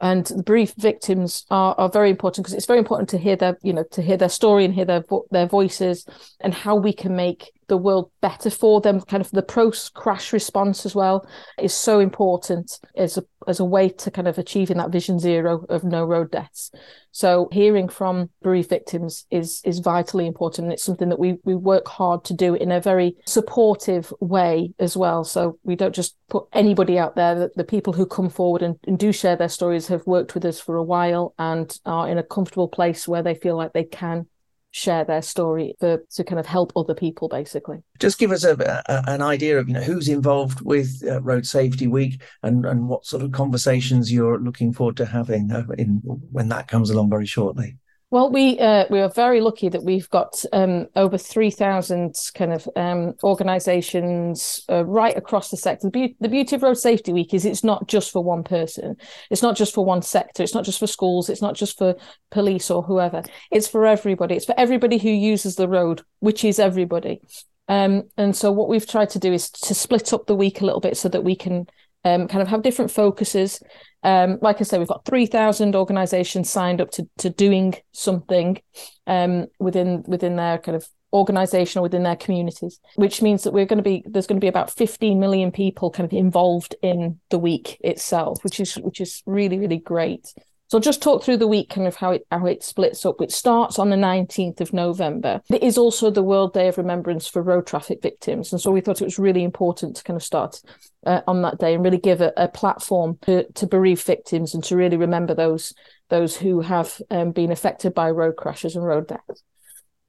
And 0.00 0.26
the 0.26 0.42
bereaved 0.42 0.74
victims 0.78 1.44
are, 1.50 1.74
are 1.78 1.90
very 1.90 2.10
important 2.10 2.44
because 2.44 2.54
it's 2.54 2.66
very 2.66 2.78
important 2.78 3.08
to 3.10 3.18
hear 3.18 3.36
their 3.36 3.58
you 3.62 3.72
know 3.72 3.84
to 3.92 4.02
hear 4.02 4.16
their 4.16 4.30
story 4.30 4.64
and 4.64 4.74
hear 4.74 4.86
their 4.86 5.04
their 5.30 5.46
voices 5.46 6.06
and 6.40 6.54
how 6.54 6.74
we 6.74 6.92
can 6.92 7.14
make 7.14 7.52
the 7.68 7.76
world 7.76 8.10
better 8.20 8.50
for 8.50 8.80
them. 8.80 9.00
Kind 9.02 9.20
of 9.20 9.30
the 9.30 9.42
post 9.42 9.94
crash 9.94 10.32
response 10.32 10.86
as 10.86 10.94
well 10.94 11.28
is 11.58 11.74
so 11.74 12.00
important 12.00 12.80
as 12.96 13.16
a 13.18 13.22
as 13.46 13.60
a 13.60 13.64
way 13.64 13.88
to 13.88 14.10
kind 14.10 14.28
of 14.28 14.38
achieving 14.38 14.76
that 14.76 14.90
vision 14.90 15.18
zero 15.18 15.64
of 15.68 15.84
no 15.84 16.04
road 16.04 16.30
deaths. 16.30 16.70
So 17.12 17.48
hearing 17.52 17.88
from 17.88 18.30
bereaved 18.42 18.68
victims 18.68 19.26
is 19.30 19.60
is 19.64 19.80
vitally 19.80 20.26
important 20.26 20.66
and 20.66 20.72
it's 20.72 20.84
something 20.84 21.08
that 21.08 21.18
we 21.18 21.38
we 21.44 21.54
work 21.54 21.88
hard 21.88 22.24
to 22.24 22.34
do 22.34 22.54
in 22.54 22.70
a 22.70 22.80
very 22.80 23.16
supportive 23.26 24.12
way 24.20 24.72
as 24.78 24.96
well. 24.96 25.24
So 25.24 25.58
we 25.64 25.76
don't 25.76 25.94
just 25.94 26.16
put 26.28 26.46
anybody 26.52 26.98
out 26.98 27.16
there. 27.16 27.34
The, 27.34 27.50
the 27.56 27.64
people 27.64 27.92
who 27.92 28.06
come 28.06 28.30
forward 28.30 28.62
and, 28.62 28.76
and 28.86 28.98
do 28.98 29.12
share 29.12 29.36
their 29.36 29.48
stories 29.48 29.88
have 29.88 30.06
worked 30.06 30.34
with 30.34 30.44
us 30.44 30.60
for 30.60 30.76
a 30.76 30.84
while 30.84 31.34
and 31.38 31.76
are 31.84 32.08
in 32.08 32.18
a 32.18 32.22
comfortable 32.22 32.68
place 32.68 33.08
where 33.08 33.22
they 33.22 33.34
feel 33.34 33.56
like 33.56 33.72
they 33.72 33.84
can 33.84 34.26
share 34.72 35.04
their 35.04 35.22
story 35.22 35.74
for, 35.80 36.02
to 36.10 36.24
kind 36.24 36.38
of 36.38 36.46
help 36.46 36.72
other 36.76 36.94
people 36.94 37.28
basically. 37.28 37.78
Just 37.98 38.18
give 38.18 38.30
us 38.30 38.44
a, 38.44 38.54
a, 38.86 39.10
an 39.10 39.22
idea 39.22 39.58
of 39.58 39.68
you 39.68 39.74
know 39.74 39.80
who's 39.80 40.08
involved 40.08 40.60
with 40.60 41.02
uh, 41.06 41.20
road 41.22 41.46
safety 41.46 41.86
week 41.86 42.22
and 42.42 42.64
and 42.64 42.88
what 42.88 43.04
sort 43.04 43.22
of 43.22 43.32
conversations 43.32 44.12
you're 44.12 44.38
looking 44.38 44.72
forward 44.72 44.96
to 44.98 45.06
having 45.06 45.50
uh, 45.50 45.64
in 45.76 46.00
when 46.04 46.48
that 46.48 46.68
comes 46.68 46.90
along 46.90 47.10
very 47.10 47.26
shortly 47.26 47.76
well, 48.10 48.28
we 48.28 48.58
uh, 48.58 48.86
we 48.90 49.00
are 49.00 49.08
very 49.08 49.40
lucky 49.40 49.68
that 49.68 49.84
we've 49.84 50.10
got 50.10 50.44
um, 50.52 50.88
over 50.96 51.16
three 51.16 51.50
thousand 51.50 52.16
kind 52.34 52.52
of 52.52 52.68
um, 52.74 53.14
organisations 53.22 54.64
uh, 54.68 54.84
right 54.84 55.16
across 55.16 55.50
the 55.50 55.56
sector. 55.56 55.86
The, 55.86 55.90
be- 55.90 56.16
the, 56.18 56.28
beauty 56.28 56.56
of 56.56 56.62
Road 56.64 56.74
Safety 56.74 57.12
Week 57.12 57.32
is 57.32 57.44
it's 57.44 57.62
not 57.62 57.86
just 57.86 58.10
for 58.10 58.24
one 58.24 58.42
person, 58.42 58.96
it's 59.30 59.42
not 59.42 59.56
just 59.56 59.72
for 59.74 59.84
one 59.84 60.02
sector, 60.02 60.42
it's 60.42 60.54
not 60.54 60.64
just 60.64 60.80
for 60.80 60.88
schools, 60.88 61.28
it's 61.28 61.42
not 61.42 61.54
just 61.54 61.78
for 61.78 61.94
police 62.32 62.68
or 62.68 62.82
whoever. 62.82 63.22
It's 63.52 63.68
for 63.68 63.86
everybody. 63.86 64.34
It's 64.34 64.46
for 64.46 64.58
everybody 64.58 64.98
who 64.98 65.10
uses 65.10 65.54
the 65.54 65.68
road, 65.68 66.02
which 66.18 66.44
is 66.44 66.58
everybody. 66.58 67.20
Um, 67.68 68.08
and 68.16 68.34
so 68.34 68.50
what 68.50 68.68
we've 68.68 68.88
tried 68.88 69.10
to 69.10 69.20
do 69.20 69.32
is 69.32 69.50
to 69.50 69.74
split 69.74 70.12
up 70.12 70.26
the 70.26 70.34
week 70.34 70.60
a 70.60 70.64
little 70.64 70.80
bit 70.80 70.96
so 70.96 71.08
that 71.08 71.22
we 71.22 71.36
can 71.36 71.66
um, 72.04 72.26
kind 72.26 72.42
of 72.42 72.48
have 72.48 72.62
different 72.62 72.90
focuses. 72.90 73.62
Um, 74.02 74.38
like 74.40 74.60
I 74.60 74.64
say, 74.64 74.78
we've 74.78 74.88
got 74.88 75.04
3,000 75.04 75.76
organizations 75.76 76.48
signed 76.48 76.80
up 76.80 76.90
to, 76.92 77.08
to 77.18 77.30
doing 77.30 77.74
something 77.92 78.60
um, 79.06 79.46
within 79.58 80.04
within 80.06 80.36
their 80.36 80.58
kind 80.58 80.76
of 80.76 80.88
organization 81.12 81.80
or 81.80 81.82
within 81.82 82.04
their 82.04 82.16
communities, 82.16 82.80
which 82.94 83.20
means 83.20 83.42
that 83.42 83.52
we're 83.52 83.66
going 83.66 83.78
to 83.78 83.82
be 83.82 84.02
there's 84.06 84.26
going 84.26 84.40
to 84.40 84.44
be 84.44 84.48
about 84.48 84.70
15 84.70 85.18
million 85.18 85.50
people 85.50 85.90
kind 85.90 86.04
of 86.04 86.16
involved 86.16 86.74
in 86.82 87.20
the 87.30 87.38
week 87.38 87.78
itself, 87.80 88.42
which 88.44 88.60
is 88.60 88.74
which 88.76 89.00
is 89.00 89.22
really 89.26 89.58
really 89.58 89.78
great. 89.78 90.32
So 90.70 90.78
I'll 90.78 90.82
just 90.82 91.02
talk 91.02 91.24
through 91.24 91.38
the 91.38 91.48
week 91.48 91.68
kind 91.68 91.88
of 91.88 91.96
how 91.96 92.12
it 92.12 92.24
how 92.30 92.46
it 92.46 92.62
splits 92.62 93.04
up. 93.04 93.20
It 93.20 93.32
starts 93.32 93.80
on 93.80 93.90
the 93.90 93.96
19th 93.96 94.60
of 94.60 94.72
November. 94.72 95.40
It 95.50 95.64
is 95.64 95.76
also 95.76 96.10
the 96.10 96.22
World 96.22 96.52
Day 96.52 96.68
of 96.68 96.78
Remembrance 96.78 97.26
for 97.26 97.42
road 97.42 97.66
traffic 97.66 98.00
victims. 98.00 98.52
And 98.52 98.60
so 98.60 98.70
we 98.70 98.80
thought 98.80 99.00
it 99.00 99.06
was 99.06 99.18
really 99.18 99.42
important 99.42 99.96
to 99.96 100.04
kind 100.04 100.16
of 100.16 100.22
start 100.22 100.62
uh, 101.04 101.22
on 101.26 101.42
that 101.42 101.58
day 101.58 101.74
and 101.74 101.82
really 101.82 101.98
give 101.98 102.20
a, 102.20 102.32
a 102.36 102.46
platform 102.46 103.18
to, 103.22 103.50
to 103.54 103.66
bereaved 103.66 104.04
victims 104.04 104.54
and 104.54 104.62
to 104.62 104.76
really 104.76 104.96
remember 104.96 105.34
those 105.34 105.74
those 106.08 106.36
who 106.36 106.60
have 106.60 107.02
um, 107.10 107.32
been 107.32 107.50
affected 107.50 107.92
by 107.92 108.08
road 108.08 108.36
crashes 108.36 108.76
and 108.76 108.84
road 108.84 109.08
deaths. 109.08 109.42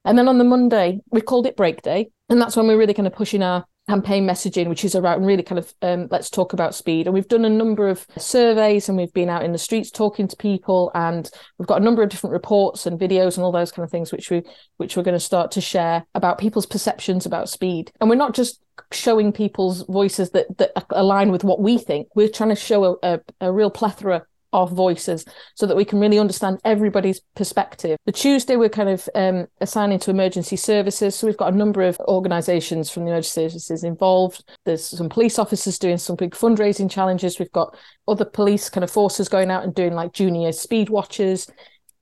And 0.05 0.15
then 0.15 0.27
on 0.27 0.37
the 0.37 0.43
Monday, 0.43 0.99
we 1.09 1.21
called 1.21 1.47
it 1.47 1.57
Brake 1.57 1.81
Day. 1.81 2.11
And 2.29 2.39
that's 2.39 2.55
when 2.55 2.67
we're 2.67 2.77
really 2.77 2.93
kind 2.93 3.07
of 3.07 3.13
pushing 3.13 3.41
our 3.41 3.65
campaign 3.91 4.25
messaging, 4.25 4.69
which 4.69 4.85
is 4.85 4.95
around 4.95 5.25
really 5.25 5.43
kind 5.43 5.59
of 5.59 5.73
um, 5.81 6.07
let's 6.11 6.29
talk 6.29 6.53
about 6.53 6.73
speed. 6.73 7.07
And 7.07 7.13
we've 7.13 7.27
done 7.27 7.43
a 7.43 7.49
number 7.49 7.89
of 7.89 8.07
surveys 8.17 8.87
and 8.87 8.97
we've 8.97 9.11
been 9.11 9.27
out 9.27 9.43
in 9.43 9.51
the 9.51 9.57
streets 9.57 9.91
talking 9.91 10.29
to 10.29 10.35
people, 10.37 10.91
and 10.95 11.29
we've 11.57 11.67
got 11.67 11.81
a 11.81 11.83
number 11.83 12.01
of 12.01 12.07
different 12.07 12.31
reports 12.31 12.85
and 12.85 12.97
videos 12.97 13.35
and 13.35 13.43
all 13.43 13.51
those 13.51 13.69
kind 13.73 13.83
of 13.83 13.91
things, 13.91 14.13
which 14.13 14.29
we 14.29 14.43
which 14.77 14.95
we're 14.95 15.03
going 15.03 15.21
to 15.21 15.29
start 15.31 15.51
to 15.51 15.61
share 15.61 16.05
about 16.15 16.37
people's 16.37 16.65
perceptions 16.65 17.25
about 17.25 17.49
speed. 17.49 17.91
And 17.99 18.09
we're 18.09 18.15
not 18.15 18.33
just 18.33 18.61
showing 18.93 19.33
people's 19.33 19.83
voices 19.87 20.29
that 20.31 20.57
that 20.57 20.71
align 20.91 21.29
with 21.29 21.43
what 21.43 21.59
we 21.59 21.77
think. 21.77 22.07
We're 22.15 22.29
trying 22.29 22.55
to 22.55 22.55
show 22.55 22.85
a, 22.85 22.95
a, 23.03 23.19
a 23.41 23.51
real 23.51 23.69
plethora 23.69 24.23
of 24.53 24.71
voices 24.71 25.25
so 25.55 25.65
that 25.65 25.77
we 25.77 25.85
can 25.85 25.99
really 25.99 26.19
understand 26.19 26.59
everybody's 26.65 27.21
perspective. 27.35 27.97
The 28.05 28.11
Tuesday, 28.11 28.55
we're 28.55 28.69
kind 28.69 28.89
of 28.89 29.09
um, 29.15 29.47
assigning 29.59 29.99
to 29.99 30.11
emergency 30.11 30.55
services. 30.55 31.15
So 31.15 31.27
we've 31.27 31.37
got 31.37 31.53
a 31.53 31.57
number 31.57 31.81
of 31.81 31.99
organisations 32.01 32.89
from 32.89 33.05
the 33.05 33.11
emergency 33.11 33.49
services 33.49 33.83
involved. 33.83 34.43
There's 34.65 34.85
some 34.85 35.09
police 35.09 35.39
officers 35.39 35.79
doing 35.79 35.97
some 35.97 36.15
big 36.15 36.31
fundraising 36.31 36.89
challenges. 36.89 37.39
We've 37.39 37.51
got 37.51 37.77
other 38.07 38.25
police 38.25 38.69
kind 38.69 38.83
of 38.83 38.91
forces 38.91 39.29
going 39.29 39.51
out 39.51 39.63
and 39.63 39.73
doing 39.73 39.93
like 39.93 40.13
junior 40.13 40.51
speed 40.51 40.89
watches. 40.89 41.47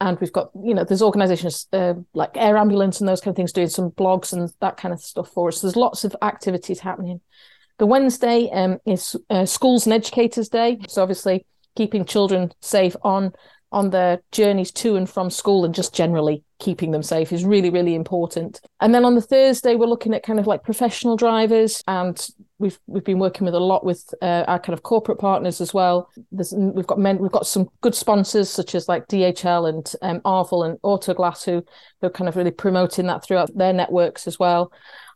and 0.02 0.20
we've 0.20 0.34
got 0.34 0.50
you 0.64 0.74
know 0.74 0.84
there's 0.84 1.02
organisations 1.02 1.68
uh, 1.74 1.94
like 2.14 2.32
Air 2.36 2.58
Ambulance 2.58 3.00
and 3.00 3.08
those 3.08 3.22
kind 3.22 3.32
of 3.32 3.36
things 3.36 3.52
doing 3.52 3.70
some 3.70 3.92
blogs 3.92 4.34
and 4.34 4.52
that 4.62 4.78
kind 4.78 4.94
of 4.94 5.02
stuff 5.02 5.30
for 5.30 5.50
us. 5.50 5.62
There's 5.62 5.76
lots 5.76 6.04
of 6.04 6.16
activities 6.22 6.80
happening. 6.80 7.22
The 7.78 7.86
Wednesday 7.86 8.50
um, 8.52 8.80
is 8.86 9.16
uh, 9.30 9.46
Schools 9.46 9.86
and 9.86 9.94
Educators 9.94 10.50
Day, 10.50 10.80
so 10.88 11.02
obviously 11.02 11.46
keeping 11.76 12.06
children 12.06 12.52
safe 12.62 12.96
on 13.04 13.34
on 13.72 13.92
their 13.92 14.20
journeys 14.32 14.72
to 14.72 14.96
and 14.96 15.10
from 15.10 15.30
school 15.30 15.64
and 15.64 15.76
just 15.76 15.94
generally 15.94 16.44
keeping 16.58 16.92
them 16.92 17.04
safe 17.04 17.32
is 17.32 17.46
really 17.46 17.70
really 17.70 17.96
important. 17.96 18.60
And 18.80 18.94
then 18.94 19.06
on 19.06 19.16
the 19.16 19.22
thursday 19.22 19.76
we're 19.76 19.86
looking 19.86 20.14
at 20.14 20.24
kind 20.24 20.40
of 20.40 20.48
like 20.48 20.64
professional 20.64 21.16
drivers 21.16 21.84
and 21.88 22.28
we've 22.58 22.80
we've 22.88 23.04
been 23.04 23.20
working 23.20 23.46
with 23.46 23.54
a 23.54 23.60
lot 23.60 23.86
with 23.86 24.12
uh, 24.22 24.44
our 24.48 24.60
kind 24.60 24.74
of 24.74 24.84
corporate 24.84 25.20
partners 25.20 25.62
as 25.62 25.74
well. 25.74 26.10
There's, 26.32 26.54
we've 26.54 26.88
got 26.88 27.00
men 27.00 27.20
we've 27.20 27.32
got 27.32 27.48
some 27.48 27.70
good 27.82 27.96
sponsors 27.96 28.50
such 28.50 28.76
as 28.76 28.88
like 28.88 29.08
dhl 29.08 29.70
and 29.70 29.94
um, 30.02 30.22
arval 30.22 30.68
and 30.68 30.80
autoglass 30.82 31.46
who 31.46 31.64
who 32.02 32.08
are 32.08 32.12
kind 32.12 32.28
of 32.28 32.36
really 32.36 32.52
promoting 32.52 33.08
that 33.08 33.24
throughout 33.24 33.56
their 33.56 33.74
networks 33.74 34.28
as 34.28 34.40
well. 34.40 34.72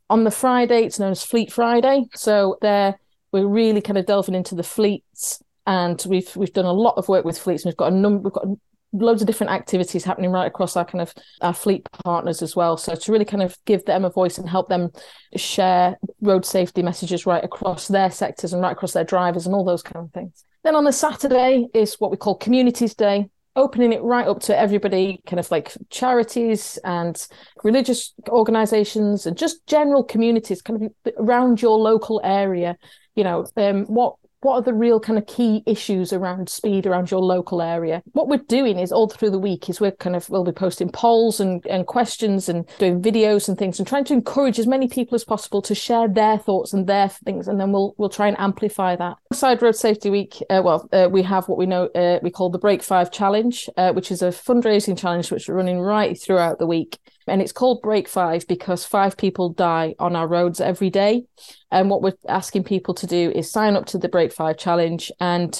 On 0.09 0.23
the 0.23 0.31
friday 0.31 0.83
it's 0.83 0.99
known 0.99 1.11
as 1.11 1.23
fleet 1.23 1.51
friday. 1.51 2.05
So 2.13 2.57
there 2.61 2.99
we're 3.31 3.47
really 3.47 3.81
kind 3.81 3.97
of 3.97 4.05
delving 4.05 4.35
into 4.35 4.53
the 4.53 4.63
fleets 4.63 5.42
and 5.65 6.03
we've 6.07 6.35
we've 6.35 6.53
done 6.53 6.65
a 6.65 6.73
lot 6.73 6.95
of 6.97 7.07
work 7.07 7.25
with 7.25 7.37
fleets 7.37 7.63
and 7.63 7.71
we've 7.71 7.77
got 7.77 7.91
a 7.91 7.95
number 7.95 8.23
we've 8.23 8.33
got 8.33 8.45
loads 8.93 9.21
of 9.21 9.27
different 9.27 9.51
activities 9.51 10.03
happening 10.03 10.29
right 10.29 10.45
across 10.45 10.77
our 10.77 10.85
kind 10.85 11.01
of 11.01 11.13
our 11.41 11.53
fleet 11.53 11.87
partners 12.03 12.41
as 12.41 12.55
well. 12.55 12.77
So 12.77 12.95
to 12.95 13.11
really 13.11 13.25
kind 13.25 13.41
of 13.43 13.57
give 13.65 13.83
them 13.85 14.05
a 14.05 14.09
voice 14.09 14.37
and 14.37 14.47
help 14.47 14.69
them 14.69 14.91
share 15.35 15.97
road 16.21 16.45
safety 16.45 16.83
messages 16.83 17.25
right 17.25 17.43
across 17.43 17.87
their 17.87 18.11
sectors 18.11 18.53
and 18.53 18.61
right 18.61 18.71
across 18.71 18.93
their 18.93 19.03
drivers 19.03 19.45
and 19.45 19.55
all 19.55 19.65
those 19.65 19.81
kind 19.81 20.05
of 20.05 20.11
things. 20.11 20.45
Then 20.63 20.75
on 20.75 20.85
the 20.85 20.93
saturday 20.93 21.65
is 21.73 21.95
what 21.95 22.11
we 22.11 22.17
call 22.17 22.35
communities 22.35 22.93
day 22.93 23.29
opening 23.55 23.93
it 23.93 24.01
right 24.01 24.27
up 24.27 24.39
to 24.41 24.57
everybody 24.57 25.21
kind 25.27 25.39
of 25.39 25.49
like 25.51 25.73
charities 25.89 26.79
and 26.83 27.27
religious 27.63 28.13
organizations 28.29 29.25
and 29.25 29.37
just 29.37 29.65
general 29.67 30.03
communities 30.03 30.61
kind 30.61 30.83
of 30.83 31.13
around 31.19 31.61
your 31.61 31.77
local 31.77 32.21
area. 32.23 32.75
You 33.15 33.23
know 33.23 33.45
um, 33.57 33.85
what 33.85 34.15
what 34.43 34.55
are 34.55 34.61
the 34.61 34.73
real 34.73 34.99
kind 34.99 35.17
of 35.17 35.25
key 35.25 35.63
issues 35.65 36.11
around 36.13 36.49
speed 36.49 36.85
around 36.85 37.11
your 37.11 37.21
local 37.21 37.61
area? 37.61 38.03
What 38.11 38.27
we're 38.27 38.37
doing 38.37 38.77
is 38.77 38.91
all 38.91 39.07
through 39.07 39.31
the 39.31 39.39
week 39.39 39.69
is 39.69 39.79
we're 39.79 39.91
kind 39.91 40.15
of 40.15 40.29
we'll 40.29 40.43
be 40.43 40.51
posting 40.51 40.89
polls 40.89 41.39
and, 41.39 41.65
and 41.67 41.87
questions 41.87 42.49
and 42.49 42.67
doing 42.79 43.01
videos 43.01 43.47
and 43.47 43.57
things 43.57 43.79
and 43.79 43.87
trying 43.87 44.05
to 44.05 44.13
encourage 44.13 44.59
as 44.59 44.67
many 44.67 44.87
people 44.87 45.15
as 45.15 45.23
possible 45.23 45.61
to 45.61 45.75
share 45.75 46.07
their 46.07 46.37
thoughts 46.37 46.73
and 46.73 46.87
their 46.87 47.09
things 47.09 47.47
and 47.47 47.59
then 47.59 47.71
we'll 47.71 47.95
we'll 47.97 48.09
try 48.09 48.27
and 48.27 48.39
amplify 48.39 48.95
that 48.95 49.17
side 49.33 49.61
road 49.61 49.75
safety 49.75 50.09
week 50.09 50.41
uh, 50.49 50.61
well 50.63 50.87
uh, 50.93 51.07
we 51.11 51.21
have 51.23 51.47
what 51.47 51.57
we 51.57 51.65
know 51.65 51.85
uh, 51.95 52.19
we 52.21 52.29
call 52.29 52.49
the 52.49 52.59
Brake 52.59 52.83
five 52.83 53.11
challenge 53.11 53.69
uh, 53.77 53.91
which 53.91 54.11
is 54.11 54.21
a 54.21 54.27
fundraising 54.27 54.97
challenge 54.97 55.31
which 55.31 55.47
we're 55.47 55.55
running 55.55 55.79
right 55.79 56.19
throughout 56.19 56.59
the 56.59 56.67
week 56.67 56.99
and 57.27 57.41
it's 57.41 57.51
called 57.51 57.81
Brake 57.81 58.07
Five 58.07 58.47
because 58.47 58.85
five 58.85 59.17
people 59.17 59.49
die 59.49 59.95
on 59.99 60.15
our 60.15 60.27
roads 60.27 60.59
every 60.59 60.89
day. 60.89 61.25
And 61.71 61.89
what 61.89 62.01
we're 62.01 62.13
asking 62.27 62.65
people 62.65 62.93
to 62.95 63.07
do 63.07 63.31
is 63.31 63.51
sign 63.51 63.75
up 63.75 63.85
to 63.87 63.97
the 63.97 64.09
Brake 64.09 64.33
Five 64.33 64.57
challenge 64.57 65.11
and 65.19 65.59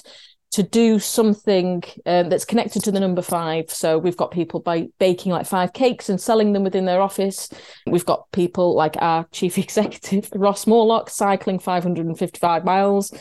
to 0.51 0.61
do 0.61 0.99
something 0.99 1.83
um, 2.05 2.29
that's 2.29 2.45
connected 2.45 2.83
to 2.83 2.91
the 2.91 2.99
number 2.99 3.23
five. 3.23 3.71
So 3.71 3.97
we've 3.97 4.17
got 4.17 4.29
people 4.29 4.59
by 4.59 4.87
baking 4.99 5.31
like 5.31 5.47
five 5.47 5.73
cakes 5.73 6.09
and 6.09 6.21
selling 6.21 6.53
them 6.53 6.63
within 6.63 6.85
their 6.85 7.01
office. 7.01 7.49
We've 7.87 8.05
got 8.05 8.31
people 8.31 8.75
like 8.75 8.95
our 8.99 9.25
chief 9.31 9.57
executive, 9.57 10.29
Ross 10.35 10.65
Moorlock, 10.65 11.09
cycling 11.09 11.57
555 11.57 12.65
miles 12.65 13.11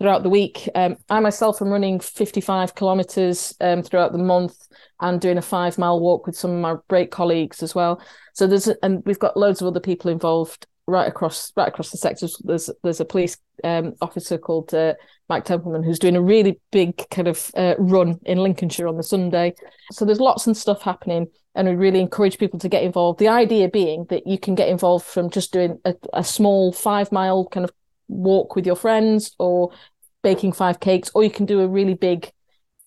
throughout 0.00 0.22
the 0.22 0.30
week. 0.30 0.68
Um, 0.74 0.96
I 1.10 1.20
myself 1.20 1.60
am 1.60 1.68
running 1.68 2.00
55 2.00 2.74
kilometers 2.74 3.54
um, 3.60 3.82
throughout 3.82 4.12
the 4.12 4.18
month 4.18 4.56
and 5.00 5.20
doing 5.20 5.36
a 5.36 5.42
five 5.42 5.76
mile 5.76 6.00
walk 6.00 6.26
with 6.26 6.36
some 6.36 6.52
of 6.52 6.60
my 6.60 6.76
great 6.88 7.10
colleagues 7.10 7.62
as 7.62 7.74
well. 7.74 8.00
So 8.32 8.46
there's 8.46 8.68
and 8.82 9.04
we've 9.04 9.18
got 9.18 9.36
loads 9.36 9.60
of 9.60 9.66
other 9.68 9.80
people 9.80 10.10
involved 10.10 10.66
right 10.86 11.06
across 11.06 11.52
right 11.54 11.68
across 11.68 11.90
the 11.90 11.98
sectors. 11.98 12.40
There's 12.42 12.70
there's 12.82 13.00
a 13.00 13.04
police 13.04 13.36
um, 13.62 13.94
officer 14.00 14.38
called 14.38 14.72
uh, 14.72 14.94
Mike 15.28 15.44
Templeman 15.44 15.82
who's 15.82 15.98
doing 15.98 16.16
a 16.16 16.22
really 16.22 16.58
big 16.72 17.06
kind 17.10 17.28
of 17.28 17.50
uh, 17.54 17.74
run 17.78 18.18
in 18.24 18.38
Lincolnshire 18.38 18.88
on 18.88 18.96
the 18.96 19.02
Sunday. 19.02 19.54
So 19.92 20.06
there's 20.06 20.18
lots 20.18 20.46
and 20.46 20.56
stuff 20.56 20.80
happening, 20.80 21.26
and 21.54 21.68
we 21.68 21.74
really 21.74 22.00
encourage 22.00 22.38
people 22.38 22.58
to 22.60 22.70
get 22.70 22.84
involved. 22.84 23.18
The 23.18 23.28
idea 23.28 23.68
being 23.68 24.06
that 24.08 24.26
you 24.26 24.38
can 24.38 24.54
get 24.54 24.70
involved 24.70 25.04
from 25.04 25.28
just 25.28 25.52
doing 25.52 25.78
a, 25.84 25.94
a 26.14 26.24
small 26.24 26.72
five 26.72 27.12
mile 27.12 27.46
kind 27.46 27.64
of 27.64 27.72
walk 28.10 28.56
with 28.56 28.66
your 28.66 28.76
friends 28.76 29.34
or 29.38 29.70
baking 30.22 30.52
five 30.52 30.80
cakes, 30.80 31.10
or 31.14 31.24
you 31.24 31.30
can 31.30 31.46
do 31.46 31.60
a 31.60 31.68
really 31.68 31.94
big 31.94 32.30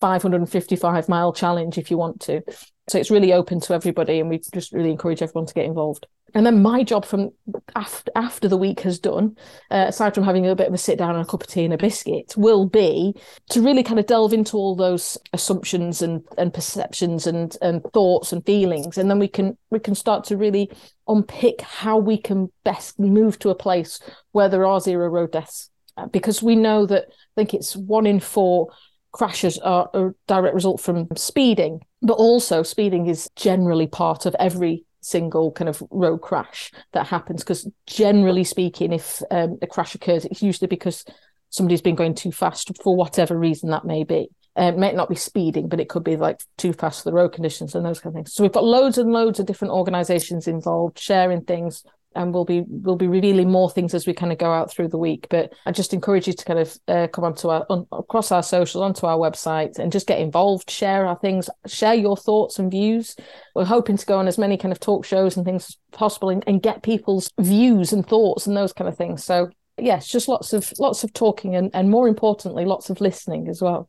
555 0.00 1.08
mile 1.08 1.32
challenge 1.32 1.78
if 1.78 1.90
you 1.90 1.96
want 1.96 2.20
to. 2.20 2.42
So 2.88 2.98
it's 2.98 3.10
really 3.10 3.32
open 3.32 3.60
to 3.60 3.74
everybody, 3.74 4.20
and 4.20 4.28
we 4.28 4.40
just 4.52 4.72
really 4.72 4.90
encourage 4.90 5.22
everyone 5.22 5.46
to 5.46 5.54
get 5.54 5.64
involved. 5.64 6.06
And 6.34 6.44
then 6.44 6.62
my 6.62 6.82
job 6.82 7.04
from 7.04 7.30
after 7.76 8.10
after 8.16 8.48
the 8.48 8.56
week 8.56 8.80
has 8.80 8.98
done, 8.98 9.36
uh, 9.70 9.86
aside 9.88 10.14
from 10.14 10.24
having 10.24 10.46
a 10.46 10.56
bit 10.56 10.66
of 10.66 10.74
a 10.74 10.78
sit 10.78 10.98
down 10.98 11.14
and 11.14 11.24
a 11.24 11.26
cup 11.26 11.42
of 11.42 11.46
tea 11.46 11.64
and 11.64 11.72
a 11.72 11.78
biscuit, 11.78 12.34
will 12.36 12.66
be 12.66 13.14
to 13.50 13.62
really 13.62 13.84
kind 13.84 14.00
of 14.00 14.06
delve 14.06 14.32
into 14.32 14.56
all 14.56 14.74
those 14.74 15.16
assumptions 15.32 16.02
and 16.02 16.24
and 16.36 16.52
perceptions 16.52 17.26
and 17.26 17.56
and 17.62 17.82
thoughts 17.94 18.32
and 18.32 18.44
feelings, 18.44 18.98
and 18.98 19.08
then 19.08 19.20
we 19.20 19.28
can 19.28 19.56
we 19.70 19.78
can 19.78 19.94
start 19.94 20.24
to 20.24 20.36
really 20.36 20.70
unpick 21.06 21.60
how 21.60 21.96
we 21.96 22.18
can 22.18 22.50
best 22.64 22.98
move 22.98 23.38
to 23.38 23.50
a 23.50 23.54
place 23.54 24.00
where 24.32 24.48
there 24.48 24.66
are 24.66 24.80
zero 24.80 25.08
road 25.08 25.30
deaths 25.32 25.70
because 26.10 26.42
we 26.42 26.56
know 26.56 26.86
that 26.86 27.04
I 27.08 27.34
think 27.36 27.54
it's 27.54 27.76
one 27.76 28.06
in 28.06 28.20
four 28.20 28.68
crashes 29.12 29.58
are 29.58 29.88
a 29.94 30.10
direct 30.26 30.54
result 30.54 30.80
from 30.80 31.06
speeding, 31.16 31.80
but 32.02 32.14
also 32.14 32.62
speeding 32.62 33.06
is 33.06 33.30
generally 33.36 33.86
part 33.86 34.26
of 34.26 34.34
every 34.40 34.84
single 35.00 35.52
kind 35.52 35.68
of 35.68 35.82
road 35.90 36.18
crash 36.18 36.72
that 36.92 37.06
happens. 37.06 37.42
Because 37.42 37.68
generally 37.86 38.44
speaking, 38.44 38.92
if 38.92 39.22
um, 39.30 39.58
a 39.62 39.66
crash 39.66 39.94
occurs, 39.94 40.24
it's 40.24 40.42
usually 40.42 40.66
because 40.66 41.04
somebody's 41.50 41.82
been 41.82 41.94
going 41.94 42.14
too 42.14 42.32
fast 42.32 42.70
for 42.82 42.96
whatever 42.96 43.38
reason 43.38 43.70
that 43.70 43.84
may 43.84 44.02
be. 44.02 44.28
Uh, 44.58 44.64
it 44.64 44.78
might 44.78 44.94
not 44.94 45.08
be 45.08 45.16
speeding, 45.16 45.68
but 45.68 45.80
it 45.80 45.88
could 45.88 46.04
be 46.04 46.16
like 46.16 46.40
too 46.56 46.72
fast 46.72 47.02
for 47.02 47.10
the 47.10 47.14
road 47.14 47.32
conditions 47.32 47.74
and 47.74 47.84
those 47.84 48.00
kind 48.00 48.12
of 48.12 48.18
things. 48.18 48.34
So 48.34 48.42
we've 48.42 48.52
got 48.52 48.64
loads 48.64 48.98
and 48.98 49.12
loads 49.12 49.38
of 49.38 49.46
different 49.46 49.74
organisations 49.74 50.48
involved, 50.48 50.98
sharing 50.98 51.42
things, 51.42 51.84
and 52.14 52.32
we'll 52.32 52.44
be 52.44 52.64
we'll 52.68 52.96
be 52.96 53.06
revealing 53.06 53.50
more 53.50 53.70
things 53.70 53.94
as 53.94 54.06
we 54.06 54.12
kind 54.12 54.32
of 54.32 54.38
go 54.38 54.52
out 54.52 54.70
through 54.70 54.88
the 54.88 54.98
week. 54.98 55.26
But 55.30 55.52
I 55.66 55.72
just 55.72 55.94
encourage 55.94 56.26
you 56.26 56.32
to 56.32 56.44
kind 56.44 56.58
of 56.58 56.78
uh, 56.88 57.06
come 57.08 57.24
onto 57.24 57.48
our 57.48 57.66
on, 57.70 57.86
across 57.92 58.32
our 58.32 58.42
socials, 58.42 58.82
onto 58.82 59.06
our 59.06 59.18
website, 59.18 59.78
and 59.78 59.92
just 59.92 60.06
get 60.06 60.20
involved, 60.20 60.70
share 60.70 61.06
our 61.06 61.18
things, 61.18 61.48
share 61.66 61.94
your 61.94 62.16
thoughts 62.16 62.58
and 62.58 62.70
views. 62.70 63.16
We're 63.54 63.64
hoping 63.64 63.96
to 63.96 64.06
go 64.06 64.18
on 64.18 64.28
as 64.28 64.38
many 64.38 64.56
kind 64.56 64.72
of 64.72 64.80
talk 64.80 65.04
shows 65.04 65.36
and 65.36 65.44
things 65.44 65.64
as 65.64 65.76
possible, 65.98 66.30
and, 66.30 66.44
and 66.46 66.62
get 66.62 66.82
people's 66.82 67.30
views 67.38 67.92
and 67.92 68.06
thoughts 68.06 68.46
and 68.46 68.56
those 68.56 68.72
kind 68.72 68.88
of 68.88 68.96
things. 68.96 69.24
So 69.24 69.50
yes, 69.78 70.08
just 70.08 70.28
lots 70.28 70.52
of 70.52 70.72
lots 70.78 71.04
of 71.04 71.12
talking 71.12 71.56
and, 71.56 71.70
and 71.74 71.90
more 71.90 72.08
importantly, 72.08 72.64
lots 72.64 72.90
of 72.90 73.00
listening 73.00 73.48
as 73.48 73.60
well. 73.60 73.88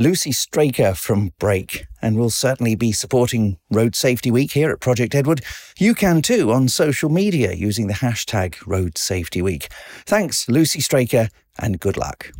Lucy 0.00 0.30
Straker 0.30 0.94
from 0.94 1.32
Brake, 1.40 1.88
and 2.00 2.16
we'll 2.16 2.30
certainly 2.30 2.76
be 2.76 2.92
supporting 2.92 3.58
Road 3.68 3.96
Safety 3.96 4.30
Week 4.30 4.52
here 4.52 4.70
at 4.70 4.78
Project 4.78 5.12
Edward. 5.12 5.42
You 5.76 5.92
can 5.92 6.22
too 6.22 6.52
on 6.52 6.68
social 6.68 7.10
media 7.10 7.52
using 7.52 7.88
the 7.88 7.94
hashtag 7.94 8.64
Road 8.64 8.96
Safety 8.96 9.42
Week. 9.42 9.66
Thanks, 10.06 10.48
Lucy 10.48 10.80
Straker, 10.80 11.30
and 11.58 11.80
good 11.80 11.96
luck. 11.96 12.30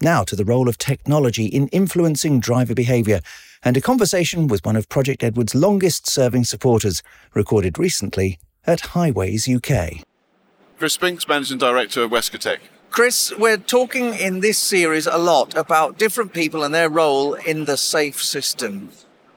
Now 0.00 0.24
to 0.24 0.34
the 0.34 0.44
role 0.44 0.68
of 0.68 0.76
technology 0.76 1.46
in 1.46 1.68
influencing 1.68 2.40
driver 2.40 2.74
behaviour, 2.74 3.20
and 3.62 3.76
a 3.76 3.80
conversation 3.80 4.48
with 4.48 4.66
one 4.66 4.74
of 4.74 4.88
Project 4.88 5.22
Edward's 5.22 5.54
longest 5.54 6.08
serving 6.08 6.42
supporters, 6.42 7.04
recorded 7.34 7.78
recently 7.78 8.36
at 8.66 8.80
Highways 8.80 9.48
UK. 9.48 10.02
Chris 10.76 10.94
Spinks, 10.94 11.28
Managing 11.28 11.58
Director 11.58 12.02
of 12.02 12.10
Westcotec. 12.10 12.58
Chris, 12.94 13.32
we're 13.36 13.56
talking 13.56 14.14
in 14.14 14.38
this 14.38 14.56
series 14.56 15.08
a 15.08 15.18
lot 15.18 15.56
about 15.56 15.98
different 15.98 16.32
people 16.32 16.62
and 16.62 16.72
their 16.72 16.88
role 16.88 17.34
in 17.34 17.64
the 17.64 17.76
safe 17.76 18.22
system. 18.22 18.88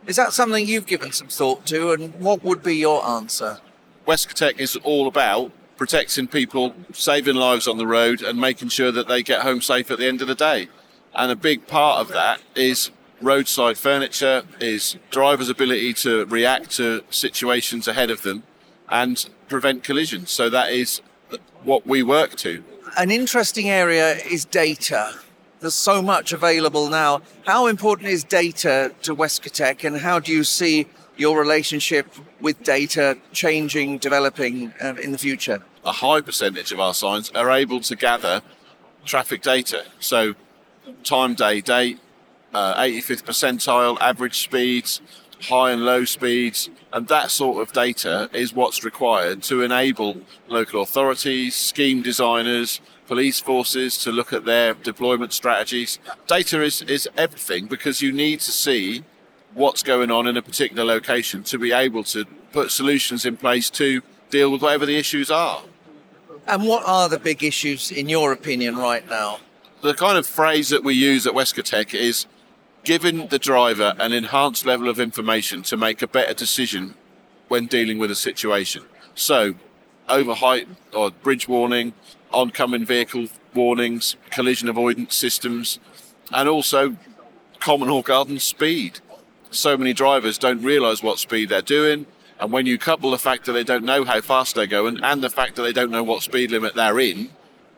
Is 0.05 0.15
that 0.15 0.31
something 0.31 0.67
you've 0.67 0.85
given 0.85 1.11
some 1.11 1.27
thought 1.27 1.65
to, 1.65 1.89
and 1.89 2.13
what 2.19 2.43
would 2.43 2.61
be 2.61 2.75
your 2.75 3.03
answer? 3.03 3.57
Westcotec 4.05 4.59
is 4.59 4.75
all 4.83 5.07
about 5.07 5.51
protecting 5.75 6.27
people, 6.27 6.75
saving 6.93 7.33
lives 7.33 7.67
on 7.67 7.79
the 7.79 7.87
road, 7.87 8.21
and 8.21 8.39
making 8.39 8.69
sure 8.69 8.91
that 8.91 9.07
they 9.07 9.23
get 9.23 9.41
home 9.41 9.59
safe 9.59 9.89
at 9.89 9.97
the 9.97 10.05
end 10.05 10.21
of 10.21 10.27
the 10.27 10.35
day. 10.35 10.69
And 11.15 11.31
a 11.31 11.35
big 11.35 11.65
part 11.65 11.99
of 11.99 12.09
that 12.09 12.39
is 12.53 12.91
roadside 13.23 13.79
furniture, 13.79 14.43
is 14.59 14.97
drivers' 15.09 15.49
ability 15.49 15.95
to 15.95 16.27
react 16.27 16.69
to 16.75 17.01
situations 17.09 17.87
ahead 17.87 18.11
of 18.11 18.21
them 18.21 18.43
and 18.87 19.27
prevent 19.49 19.83
collisions. 19.83 20.29
So 20.29 20.47
that 20.47 20.71
is 20.71 21.01
what 21.63 21.87
we 21.87 22.03
work 22.03 22.35
to 22.35 22.63
an 22.97 23.11
interesting 23.11 23.69
area 23.69 24.15
is 24.15 24.43
data. 24.43 25.13
There's 25.59 25.75
so 25.75 26.01
much 26.01 26.33
available 26.33 26.89
now. 26.89 27.21
How 27.45 27.67
important 27.67 28.09
is 28.09 28.23
data 28.23 28.93
to 29.03 29.15
Westcotec, 29.15 29.83
and 29.83 29.97
how 29.97 30.19
do 30.19 30.31
you 30.31 30.43
see 30.43 30.87
your 31.15 31.39
relationship 31.39 32.07
with 32.41 32.61
data 32.63 33.17
changing, 33.31 33.99
developing 33.99 34.73
uh, 34.81 34.95
in 35.01 35.11
the 35.11 35.17
future? 35.17 35.63
A 35.85 35.91
high 35.91 36.21
percentage 36.21 36.71
of 36.71 36.79
our 36.79 36.93
signs 36.93 37.31
are 37.31 37.49
able 37.51 37.79
to 37.81 37.95
gather 37.95 38.41
traffic 39.05 39.41
data. 39.41 39.85
So, 39.99 40.35
time, 41.03 41.35
day, 41.35 41.61
date, 41.61 41.99
uh, 42.53 42.81
85th 42.81 43.23
percentile, 43.23 43.97
average 44.01 44.39
speeds, 44.39 45.01
high 45.43 45.71
and 45.71 45.85
low 45.85 46.05
speeds, 46.05 46.69
and 46.91 47.07
that 47.07 47.31
sort 47.31 47.61
of 47.61 47.73
data 47.73 48.29
is 48.33 48.53
what's 48.53 48.83
required 48.83 49.43
to 49.43 49.61
enable 49.61 50.17
local 50.47 50.81
authorities, 50.81 51.55
scheme 51.55 52.01
designers, 52.01 52.81
police 53.07 53.39
forces 53.39 53.97
to 53.99 54.11
look 54.11 54.33
at 54.33 54.45
their 54.45 54.73
deployment 54.73 55.33
strategies. 55.33 55.99
Data 56.27 56.61
is, 56.61 56.81
is 56.83 57.07
everything 57.17 57.67
because 57.67 58.01
you 58.01 58.11
need 58.11 58.39
to 58.41 58.51
see 58.51 59.03
what's 59.53 59.81
going 59.81 60.11
on 60.11 60.27
in 60.27 60.37
a 60.37 60.41
particular 60.41 60.83
location 60.83 61.43
to 61.43 61.57
be 61.57 61.71
able 61.71 62.03
to 62.03 62.25
put 62.51 62.71
solutions 62.71 63.25
in 63.25 63.37
place 63.37 63.69
to 63.69 64.01
deal 64.29 64.51
with 64.51 64.61
whatever 64.61 64.85
the 64.85 64.97
issues 64.97 65.31
are. 65.31 65.63
And 66.45 66.65
what 66.65 66.83
are 66.85 67.09
the 67.09 67.19
big 67.19 67.43
issues, 67.43 67.91
in 67.91 68.07
your 68.07 68.31
opinion, 68.31 68.77
right 68.77 69.07
now? 69.09 69.39
The 69.81 69.93
kind 69.93 70.17
of 70.17 70.25
phrase 70.25 70.69
that 70.69 70.83
we 70.83 70.93
use 70.93 71.27
at 71.27 71.33
Westcotec 71.33 71.93
is 71.93 72.25
giving 72.87 73.27
the 73.27 73.37
driver 73.37 73.93
an 73.99 74.13
enhanced 74.13 74.65
level 74.65 74.87
of 74.87 74.97
information 74.97 75.61
to 75.61 75.75
make 75.75 76.01
a 76.01 76.07
better 76.07 76.33
decision 76.33 76.95
when 77.49 77.65
dealing 77.65 77.97
with 77.97 78.09
a 78.09 78.15
situation. 78.15 78.81
So, 79.13 79.55
over 80.07 80.33
height 80.33 80.69
or 80.93 81.11
bridge 81.11 81.49
warning, 81.49 81.91
oncoming 82.31 82.85
vehicle 82.85 83.27
warnings, 83.53 84.15
collision 84.29 84.69
avoidance 84.69 85.17
systems, 85.17 85.79
and 86.31 86.47
also 86.47 86.95
common 87.59 87.89
or 87.89 88.03
garden 88.03 88.39
speed. 88.39 89.01
So 89.51 89.75
many 89.75 89.91
drivers 89.91 90.37
don't 90.37 90.63
realise 90.63 91.03
what 91.03 91.19
speed 91.19 91.49
they're 91.49 91.61
doing, 91.61 92.05
and 92.39 92.53
when 92.53 92.65
you 92.65 92.77
couple 92.77 93.11
the 93.11 93.17
fact 93.17 93.47
that 93.47 93.51
they 93.51 93.65
don't 93.65 93.83
know 93.83 94.05
how 94.05 94.21
fast 94.21 94.55
they're 94.55 94.65
going 94.65 95.03
and 95.03 95.21
the 95.21 95.29
fact 95.29 95.57
that 95.57 95.63
they 95.63 95.73
don't 95.73 95.91
know 95.91 96.03
what 96.03 96.23
speed 96.23 96.51
limit 96.51 96.73
they're 96.75 97.01
in, 97.01 97.31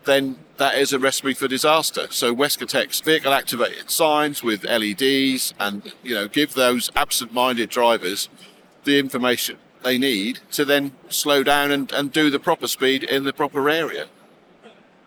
then 0.09 0.37
that 0.57 0.77
is 0.77 0.91
a 0.91 0.99
recipe 0.99 1.33
for 1.33 1.47
disaster. 1.47 2.07
So 2.09 2.35
Westcotec's 2.35 2.99
vehicle 3.01 3.33
activated 3.33 3.89
signs 3.89 4.43
with 4.43 4.63
LEDs 4.63 5.53
and 5.59 5.93
you 6.03 6.15
know 6.15 6.27
give 6.27 6.53
those 6.53 6.91
absent-minded 6.95 7.69
drivers 7.69 8.29
the 8.83 8.99
information 8.99 9.57
they 9.83 9.97
need 9.97 10.39
to 10.51 10.65
then 10.65 10.91
slow 11.07 11.43
down 11.43 11.71
and, 11.71 11.91
and 11.91 12.11
do 12.11 12.29
the 12.29 12.39
proper 12.39 12.67
speed 12.67 13.03
in 13.03 13.23
the 13.23 13.33
proper 13.33 13.69
area. 13.69 14.07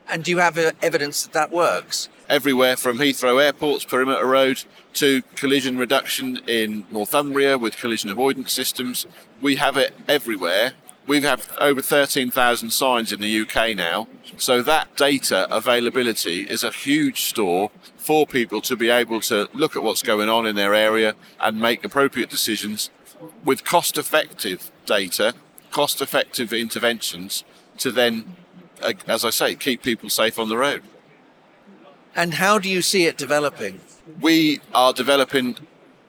And 0.09 0.25
do 0.25 0.31
you 0.31 0.39
have 0.39 0.59
uh, 0.59 0.73
evidence 0.83 1.23
that 1.25 1.33
that 1.33 1.51
works? 1.51 2.09
Everywhere 2.29 2.77
from 2.77 2.99
Heathrow 2.99 3.43
Airport's 3.43 3.85
perimeter 3.85 4.27
road 4.27 4.65
to 4.95 5.23
collision 5.37 5.77
reduction 5.77 6.39
in 6.47 6.87
Northumbria 6.91 7.59
with 7.59 7.77
collision 7.77 8.11
avoidance 8.11 8.53
systems. 8.53 9.07
We 9.41 9.57
have 9.57 9.77
it 9.77 9.95
everywhere 10.09 10.73
we 11.07 11.21
have 11.23 11.51
over 11.61 11.83
13,000 11.83 12.71
signs 12.71 13.13
in 13.13 13.21
the 13.21 13.41
UK 13.41 13.77
now. 13.77 14.09
So 14.37 14.63
that 14.63 14.97
data 14.97 15.47
availability 15.55 16.43
is 16.43 16.63
a 16.63 16.71
huge 16.71 17.23
store 17.23 17.71
for 17.97 18.27
people 18.27 18.61
to 18.63 18.77
be 18.77 18.91
able 18.91 19.21
to 19.23 19.49
look 19.53 19.77
at 19.77 19.83
what's 19.83 20.03
going 20.03 20.29
on 20.29 20.47
in 20.47 20.57
their 20.57 20.75
area 20.75 21.15
and 21.41 21.61
make 21.61 21.85
appropriate 21.85 22.31
decisions 22.31 22.91
with 23.45 23.65
cost 23.65 23.99
effective 23.99 24.71
data, 24.87 25.35
cost 25.71 26.01
effective 26.01 26.53
interventions 26.53 27.45
to 27.79 27.91
then, 27.91 28.37
uh, 28.81 28.93
as 29.07 29.25
I 29.25 29.31
say, 29.31 29.55
keep 29.55 29.83
people 29.83 30.09
safe 30.09 30.39
on 30.39 30.49
the 30.49 30.57
road. 30.57 30.83
And 32.15 32.35
how 32.35 32.59
do 32.59 32.69
you 32.69 32.83
see 32.83 33.07
it 33.07 33.17
developing? 33.17 33.81
We 34.21 34.61
are 34.75 34.93
developing 34.93 35.57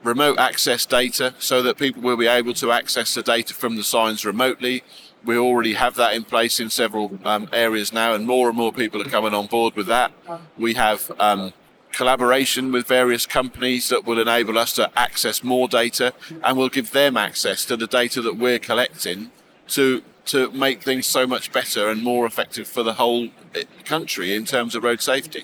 remote 0.04 0.38
access 0.40 0.86
data 0.86 1.34
so 1.40 1.62
that 1.62 1.78
people 1.78 2.02
will 2.02 2.18
be 2.18 2.28
able 2.28 2.54
to 2.56 2.72
access 2.72 3.14
the 3.14 3.24
data 3.24 3.54
from 3.54 3.76
the 3.76 3.84
signs 3.84 4.26
remotely. 4.26 4.84
We 5.24 5.38
already 5.38 5.74
have 5.74 5.96
that 5.96 6.14
in 6.14 6.26
place 6.26 6.60
in 6.60 6.70
several 6.70 7.18
um, 7.24 7.48
areas 7.54 7.94
now, 7.94 8.14
and 8.14 8.28
more 8.28 8.50
and 8.50 8.58
more 8.58 8.74
people 8.74 9.02
are 9.02 9.10
coming 9.10 9.34
on 9.34 9.48
board 9.48 9.76
with 9.76 9.88
that. 9.88 10.12
We 10.58 10.74
have 10.74 11.10
um, 11.18 11.54
collaboration 11.94 12.72
with 12.72 12.88
various 12.88 13.26
companies 13.26 13.88
that 13.90 14.06
will 14.06 14.20
enable 14.20 14.58
us 14.58 14.74
to 14.74 14.92
access 15.00 15.44
more 15.44 15.70
data 15.70 16.14
and 16.44 16.58
will 16.58 16.70
give 16.70 16.92
them 16.92 17.16
access 17.16 17.64
to 17.66 17.78
the 17.78 17.88
data 17.88 18.22
that 18.22 18.36
we're 18.36 18.60
collecting 18.60 19.32
to 19.70 20.04
to 20.26 20.50
make 20.52 20.82
things 20.82 21.06
so 21.06 21.28
much 21.28 21.52
better 21.52 21.90
and 21.90 22.02
more 22.02 22.26
effective 22.26 22.66
for 22.66 22.82
the 22.82 22.94
whole 22.94 23.28
eh, 23.56 23.64
country 23.84 24.34
in 24.34 24.46
terms 24.46 24.74
of 24.74 24.82
road 24.82 25.02
safety 25.02 25.44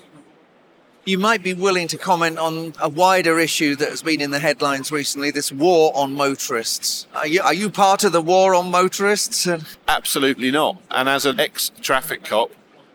you 1.10 1.18
might 1.18 1.42
be 1.42 1.52
willing 1.52 1.88
to 1.88 1.98
comment 1.98 2.38
on 2.38 2.72
a 2.80 2.88
wider 2.88 3.40
issue 3.40 3.74
that 3.74 3.88
has 3.88 4.00
been 4.00 4.20
in 4.20 4.30
the 4.30 4.38
headlines 4.38 4.92
recently 4.92 5.32
this 5.32 5.50
war 5.50 5.90
on 5.96 6.14
motorists. 6.14 7.08
Are 7.14 7.26
you, 7.26 7.42
are 7.42 7.52
you 7.52 7.68
part 7.68 8.04
of 8.04 8.12
the 8.12 8.22
war 8.22 8.54
on 8.54 8.70
motorists? 8.70 9.48
Absolutely 9.88 10.52
not. 10.52 10.80
And 10.88 11.08
as 11.08 11.26
an 11.26 11.40
ex 11.40 11.72
traffic 11.82 12.22
cop, 12.22 12.52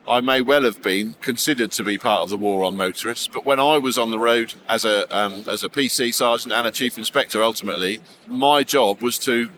I 0.07 0.21
may 0.21 0.41
well 0.41 0.63
have 0.63 0.81
been 0.81 1.15
considered 1.19 1.71
to 1.73 1.83
be 1.83 1.97
part 1.97 2.21
of 2.21 2.29
the 2.29 2.37
war 2.37 2.63
on 2.63 2.77
motorists, 2.77 3.27
but 3.27 3.45
when 3.45 3.59
I 3.59 3.77
was 3.79 3.97
on 3.97 4.11
the 4.11 4.19
road 4.19 4.53
as 4.69 4.85
a 4.85 5.13
um, 5.15 5.43
as 5.47 5.63
a 5.63 5.69
PC 5.69 6.13
sergeant 6.13 6.53
and 6.53 6.67
a 6.67 6.71
chief 6.71 6.97
inspector, 6.97 7.41
ultimately, 7.43 8.01
my 8.27 8.63
job 8.63 9.01
was 9.01 9.17
to 9.19 9.49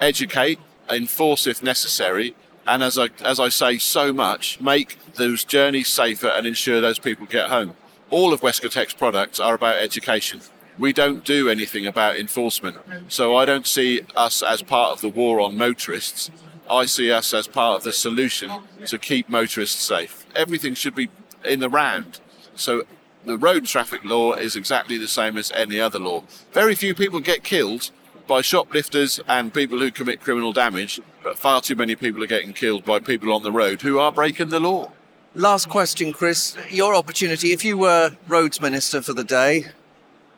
educate, 0.00 0.60
enforce 0.88 1.48
if 1.48 1.64
necessary, 1.64 2.36
and 2.64 2.84
as 2.84 2.96
I 2.96 3.08
as 3.24 3.40
I 3.40 3.48
say 3.48 3.76
so 3.78 4.12
much, 4.12 4.60
make 4.60 4.98
those 5.14 5.42
journeys 5.42 5.88
safer 5.88 6.28
and 6.28 6.46
ensure 6.46 6.80
those 6.80 7.00
people 7.00 7.26
get 7.26 7.50
home 7.50 7.74
all 8.10 8.32
of 8.32 8.40
Westcotec's 8.40 8.94
products 8.94 9.38
are 9.40 9.54
about 9.54 9.76
education. 9.76 10.40
We 10.78 10.92
don't 10.92 11.24
do 11.24 11.48
anything 11.48 11.86
about 11.86 12.16
enforcement. 12.16 12.78
So 13.08 13.36
I 13.36 13.44
don't 13.44 13.66
see 13.66 14.02
us 14.16 14.42
as 14.42 14.62
part 14.62 14.92
of 14.92 15.00
the 15.00 15.08
war 15.08 15.40
on 15.40 15.58
motorists. 15.58 16.30
I 16.70 16.86
see 16.86 17.10
us 17.10 17.34
as 17.34 17.46
part 17.46 17.78
of 17.78 17.84
the 17.84 17.92
solution 17.92 18.50
to 18.86 18.98
keep 18.98 19.28
motorists 19.28 19.82
safe. 19.82 20.26
Everything 20.36 20.74
should 20.74 20.94
be 20.94 21.10
in 21.44 21.60
the 21.60 21.68
round. 21.68 22.20
So 22.54 22.84
the 23.24 23.36
road 23.36 23.64
traffic 23.64 24.04
law 24.04 24.34
is 24.34 24.54
exactly 24.54 24.98
the 24.98 25.08
same 25.08 25.36
as 25.36 25.50
any 25.52 25.80
other 25.80 25.98
law. 25.98 26.24
Very 26.52 26.74
few 26.74 26.94
people 26.94 27.20
get 27.20 27.42
killed 27.42 27.90
by 28.26 28.42
shoplifters 28.42 29.20
and 29.26 29.52
people 29.52 29.78
who 29.78 29.90
commit 29.90 30.20
criminal 30.20 30.52
damage, 30.52 31.00
but 31.24 31.38
far 31.38 31.60
too 31.60 31.74
many 31.74 31.96
people 31.96 32.22
are 32.22 32.28
getting 32.28 32.52
killed 32.52 32.84
by 32.84 33.00
people 33.00 33.32
on 33.32 33.42
the 33.42 33.50
road 33.50 33.82
who 33.82 33.98
are 33.98 34.12
breaking 34.12 34.50
the 34.50 34.60
law. 34.60 34.92
Last 35.38 35.68
question, 35.68 36.12
Chris. 36.12 36.56
Your 36.68 36.96
opportunity. 36.96 37.52
If 37.52 37.64
you 37.64 37.78
were 37.78 38.16
Roads 38.26 38.60
Minister 38.60 39.00
for 39.00 39.12
the 39.12 39.22
day, 39.22 39.66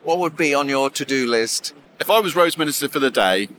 what 0.03 0.19
would 0.19 0.37
be 0.37 0.53
on 0.53 0.69
your 0.69 0.91
to 0.91 1.03
do 1.03 1.27
list? 1.27 1.73
If 1.99 2.11
I 2.11 2.19
was 2.19 2.35
Roads 2.35 2.55
Minister 2.55 2.87
for 2.87 2.99
the 2.99 3.09
day, 3.09 3.49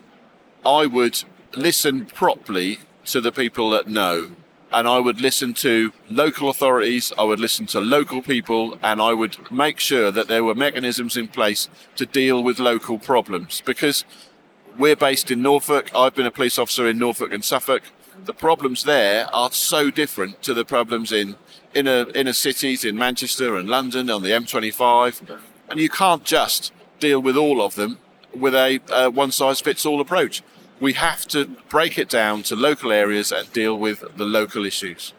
I 0.64 0.86
would 0.86 1.24
listen 1.56 2.06
properly 2.06 2.78
to 3.06 3.20
the 3.20 3.32
people 3.32 3.70
that 3.70 3.88
know. 3.88 4.30
And 4.72 4.86
I 4.86 5.00
would 5.00 5.20
listen 5.20 5.52
to 5.54 5.92
local 6.08 6.48
authorities, 6.48 7.12
I 7.18 7.24
would 7.24 7.40
listen 7.40 7.66
to 7.66 7.80
local 7.80 8.22
people, 8.22 8.78
and 8.80 9.02
I 9.02 9.12
would 9.12 9.50
make 9.50 9.80
sure 9.80 10.12
that 10.12 10.28
there 10.28 10.44
were 10.44 10.54
mechanisms 10.54 11.16
in 11.16 11.26
place 11.26 11.68
to 11.96 12.06
deal 12.06 12.40
with 12.40 12.60
local 12.60 13.00
problems. 13.00 13.62
Because 13.66 14.04
we're 14.78 14.94
based 14.94 15.28
in 15.32 15.42
Norfolk, 15.42 15.90
I've 15.92 16.14
been 16.14 16.24
a 16.24 16.30
police 16.30 16.56
officer 16.56 16.86
in 16.86 16.98
Norfolk 17.00 17.32
and 17.32 17.44
Suffolk 17.44 17.82
the 18.24 18.34
problems 18.34 18.84
there 18.84 19.26
are 19.34 19.50
so 19.50 19.90
different 19.90 20.42
to 20.42 20.54
the 20.54 20.64
problems 20.64 21.12
in 21.12 21.36
inner 21.74 22.06
inner 22.14 22.32
cities 22.32 22.84
in 22.84 22.96
Manchester 22.96 23.56
and 23.56 23.68
London 23.68 24.10
on 24.10 24.22
the 24.22 24.30
M25, 24.30 25.40
and 25.68 25.80
you 25.80 25.88
can't 25.88 26.24
just 26.24 26.72
deal 27.00 27.20
with 27.20 27.36
all 27.36 27.60
of 27.60 27.74
them 27.74 27.98
with 28.34 28.54
a 28.54 28.80
uh, 28.90 29.10
one 29.10 29.32
size 29.32 29.60
fits 29.60 29.84
all 29.84 30.00
approach. 30.00 30.42
We 30.80 30.94
have 30.94 31.26
to 31.28 31.46
break 31.68 31.98
it 31.98 32.08
down 32.08 32.42
to 32.44 32.56
local 32.56 32.92
areas 32.92 33.30
and 33.30 33.52
deal 33.52 33.78
with 33.78 34.04
the 34.16 34.24
local 34.24 34.66
issues. 34.66 35.12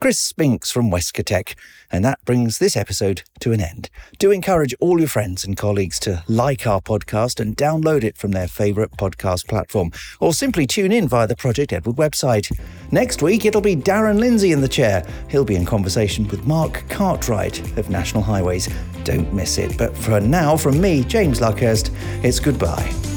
Chris 0.00 0.18
Spinks 0.18 0.70
from 0.70 0.90
Westcotec. 0.90 1.54
And 1.92 2.02
that 2.06 2.24
brings 2.24 2.58
this 2.58 2.74
episode 2.74 3.22
to 3.40 3.52
an 3.52 3.60
end. 3.60 3.90
Do 4.18 4.30
encourage 4.30 4.74
all 4.80 4.98
your 4.98 5.08
friends 5.08 5.44
and 5.44 5.58
colleagues 5.58 5.98
to 6.00 6.24
like 6.26 6.66
our 6.66 6.80
podcast 6.80 7.38
and 7.38 7.54
download 7.54 8.02
it 8.02 8.16
from 8.16 8.30
their 8.30 8.48
favourite 8.48 8.92
podcast 8.92 9.46
platform, 9.46 9.90
or 10.18 10.32
simply 10.32 10.66
tune 10.66 10.90
in 10.90 11.06
via 11.06 11.26
the 11.26 11.36
Project 11.36 11.72
Edward 11.72 11.96
website. 11.96 12.50
Next 12.90 13.20
week, 13.20 13.44
it'll 13.44 13.60
be 13.60 13.76
Darren 13.76 14.18
Lindsay 14.18 14.52
in 14.52 14.62
the 14.62 14.68
chair. 14.68 15.06
He'll 15.28 15.44
be 15.44 15.56
in 15.56 15.66
conversation 15.66 16.26
with 16.28 16.46
Mark 16.46 16.82
Cartwright 16.88 17.76
of 17.76 17.90
National 17.90 18.22
Highways. 18.22 18.68
Don't 19.04 19.32
miss 19.34 19.58
it. 19.58 19.76
But 19.76 19.94
for 19.94 20.18
now, 20.18 20.56
from 20.56 20.80
me, 20.80 21.04
James 21.04 21.40
Luckhurst, 21.40 21.90
it's 22.24 22.40
goodbye. 22.40 23.09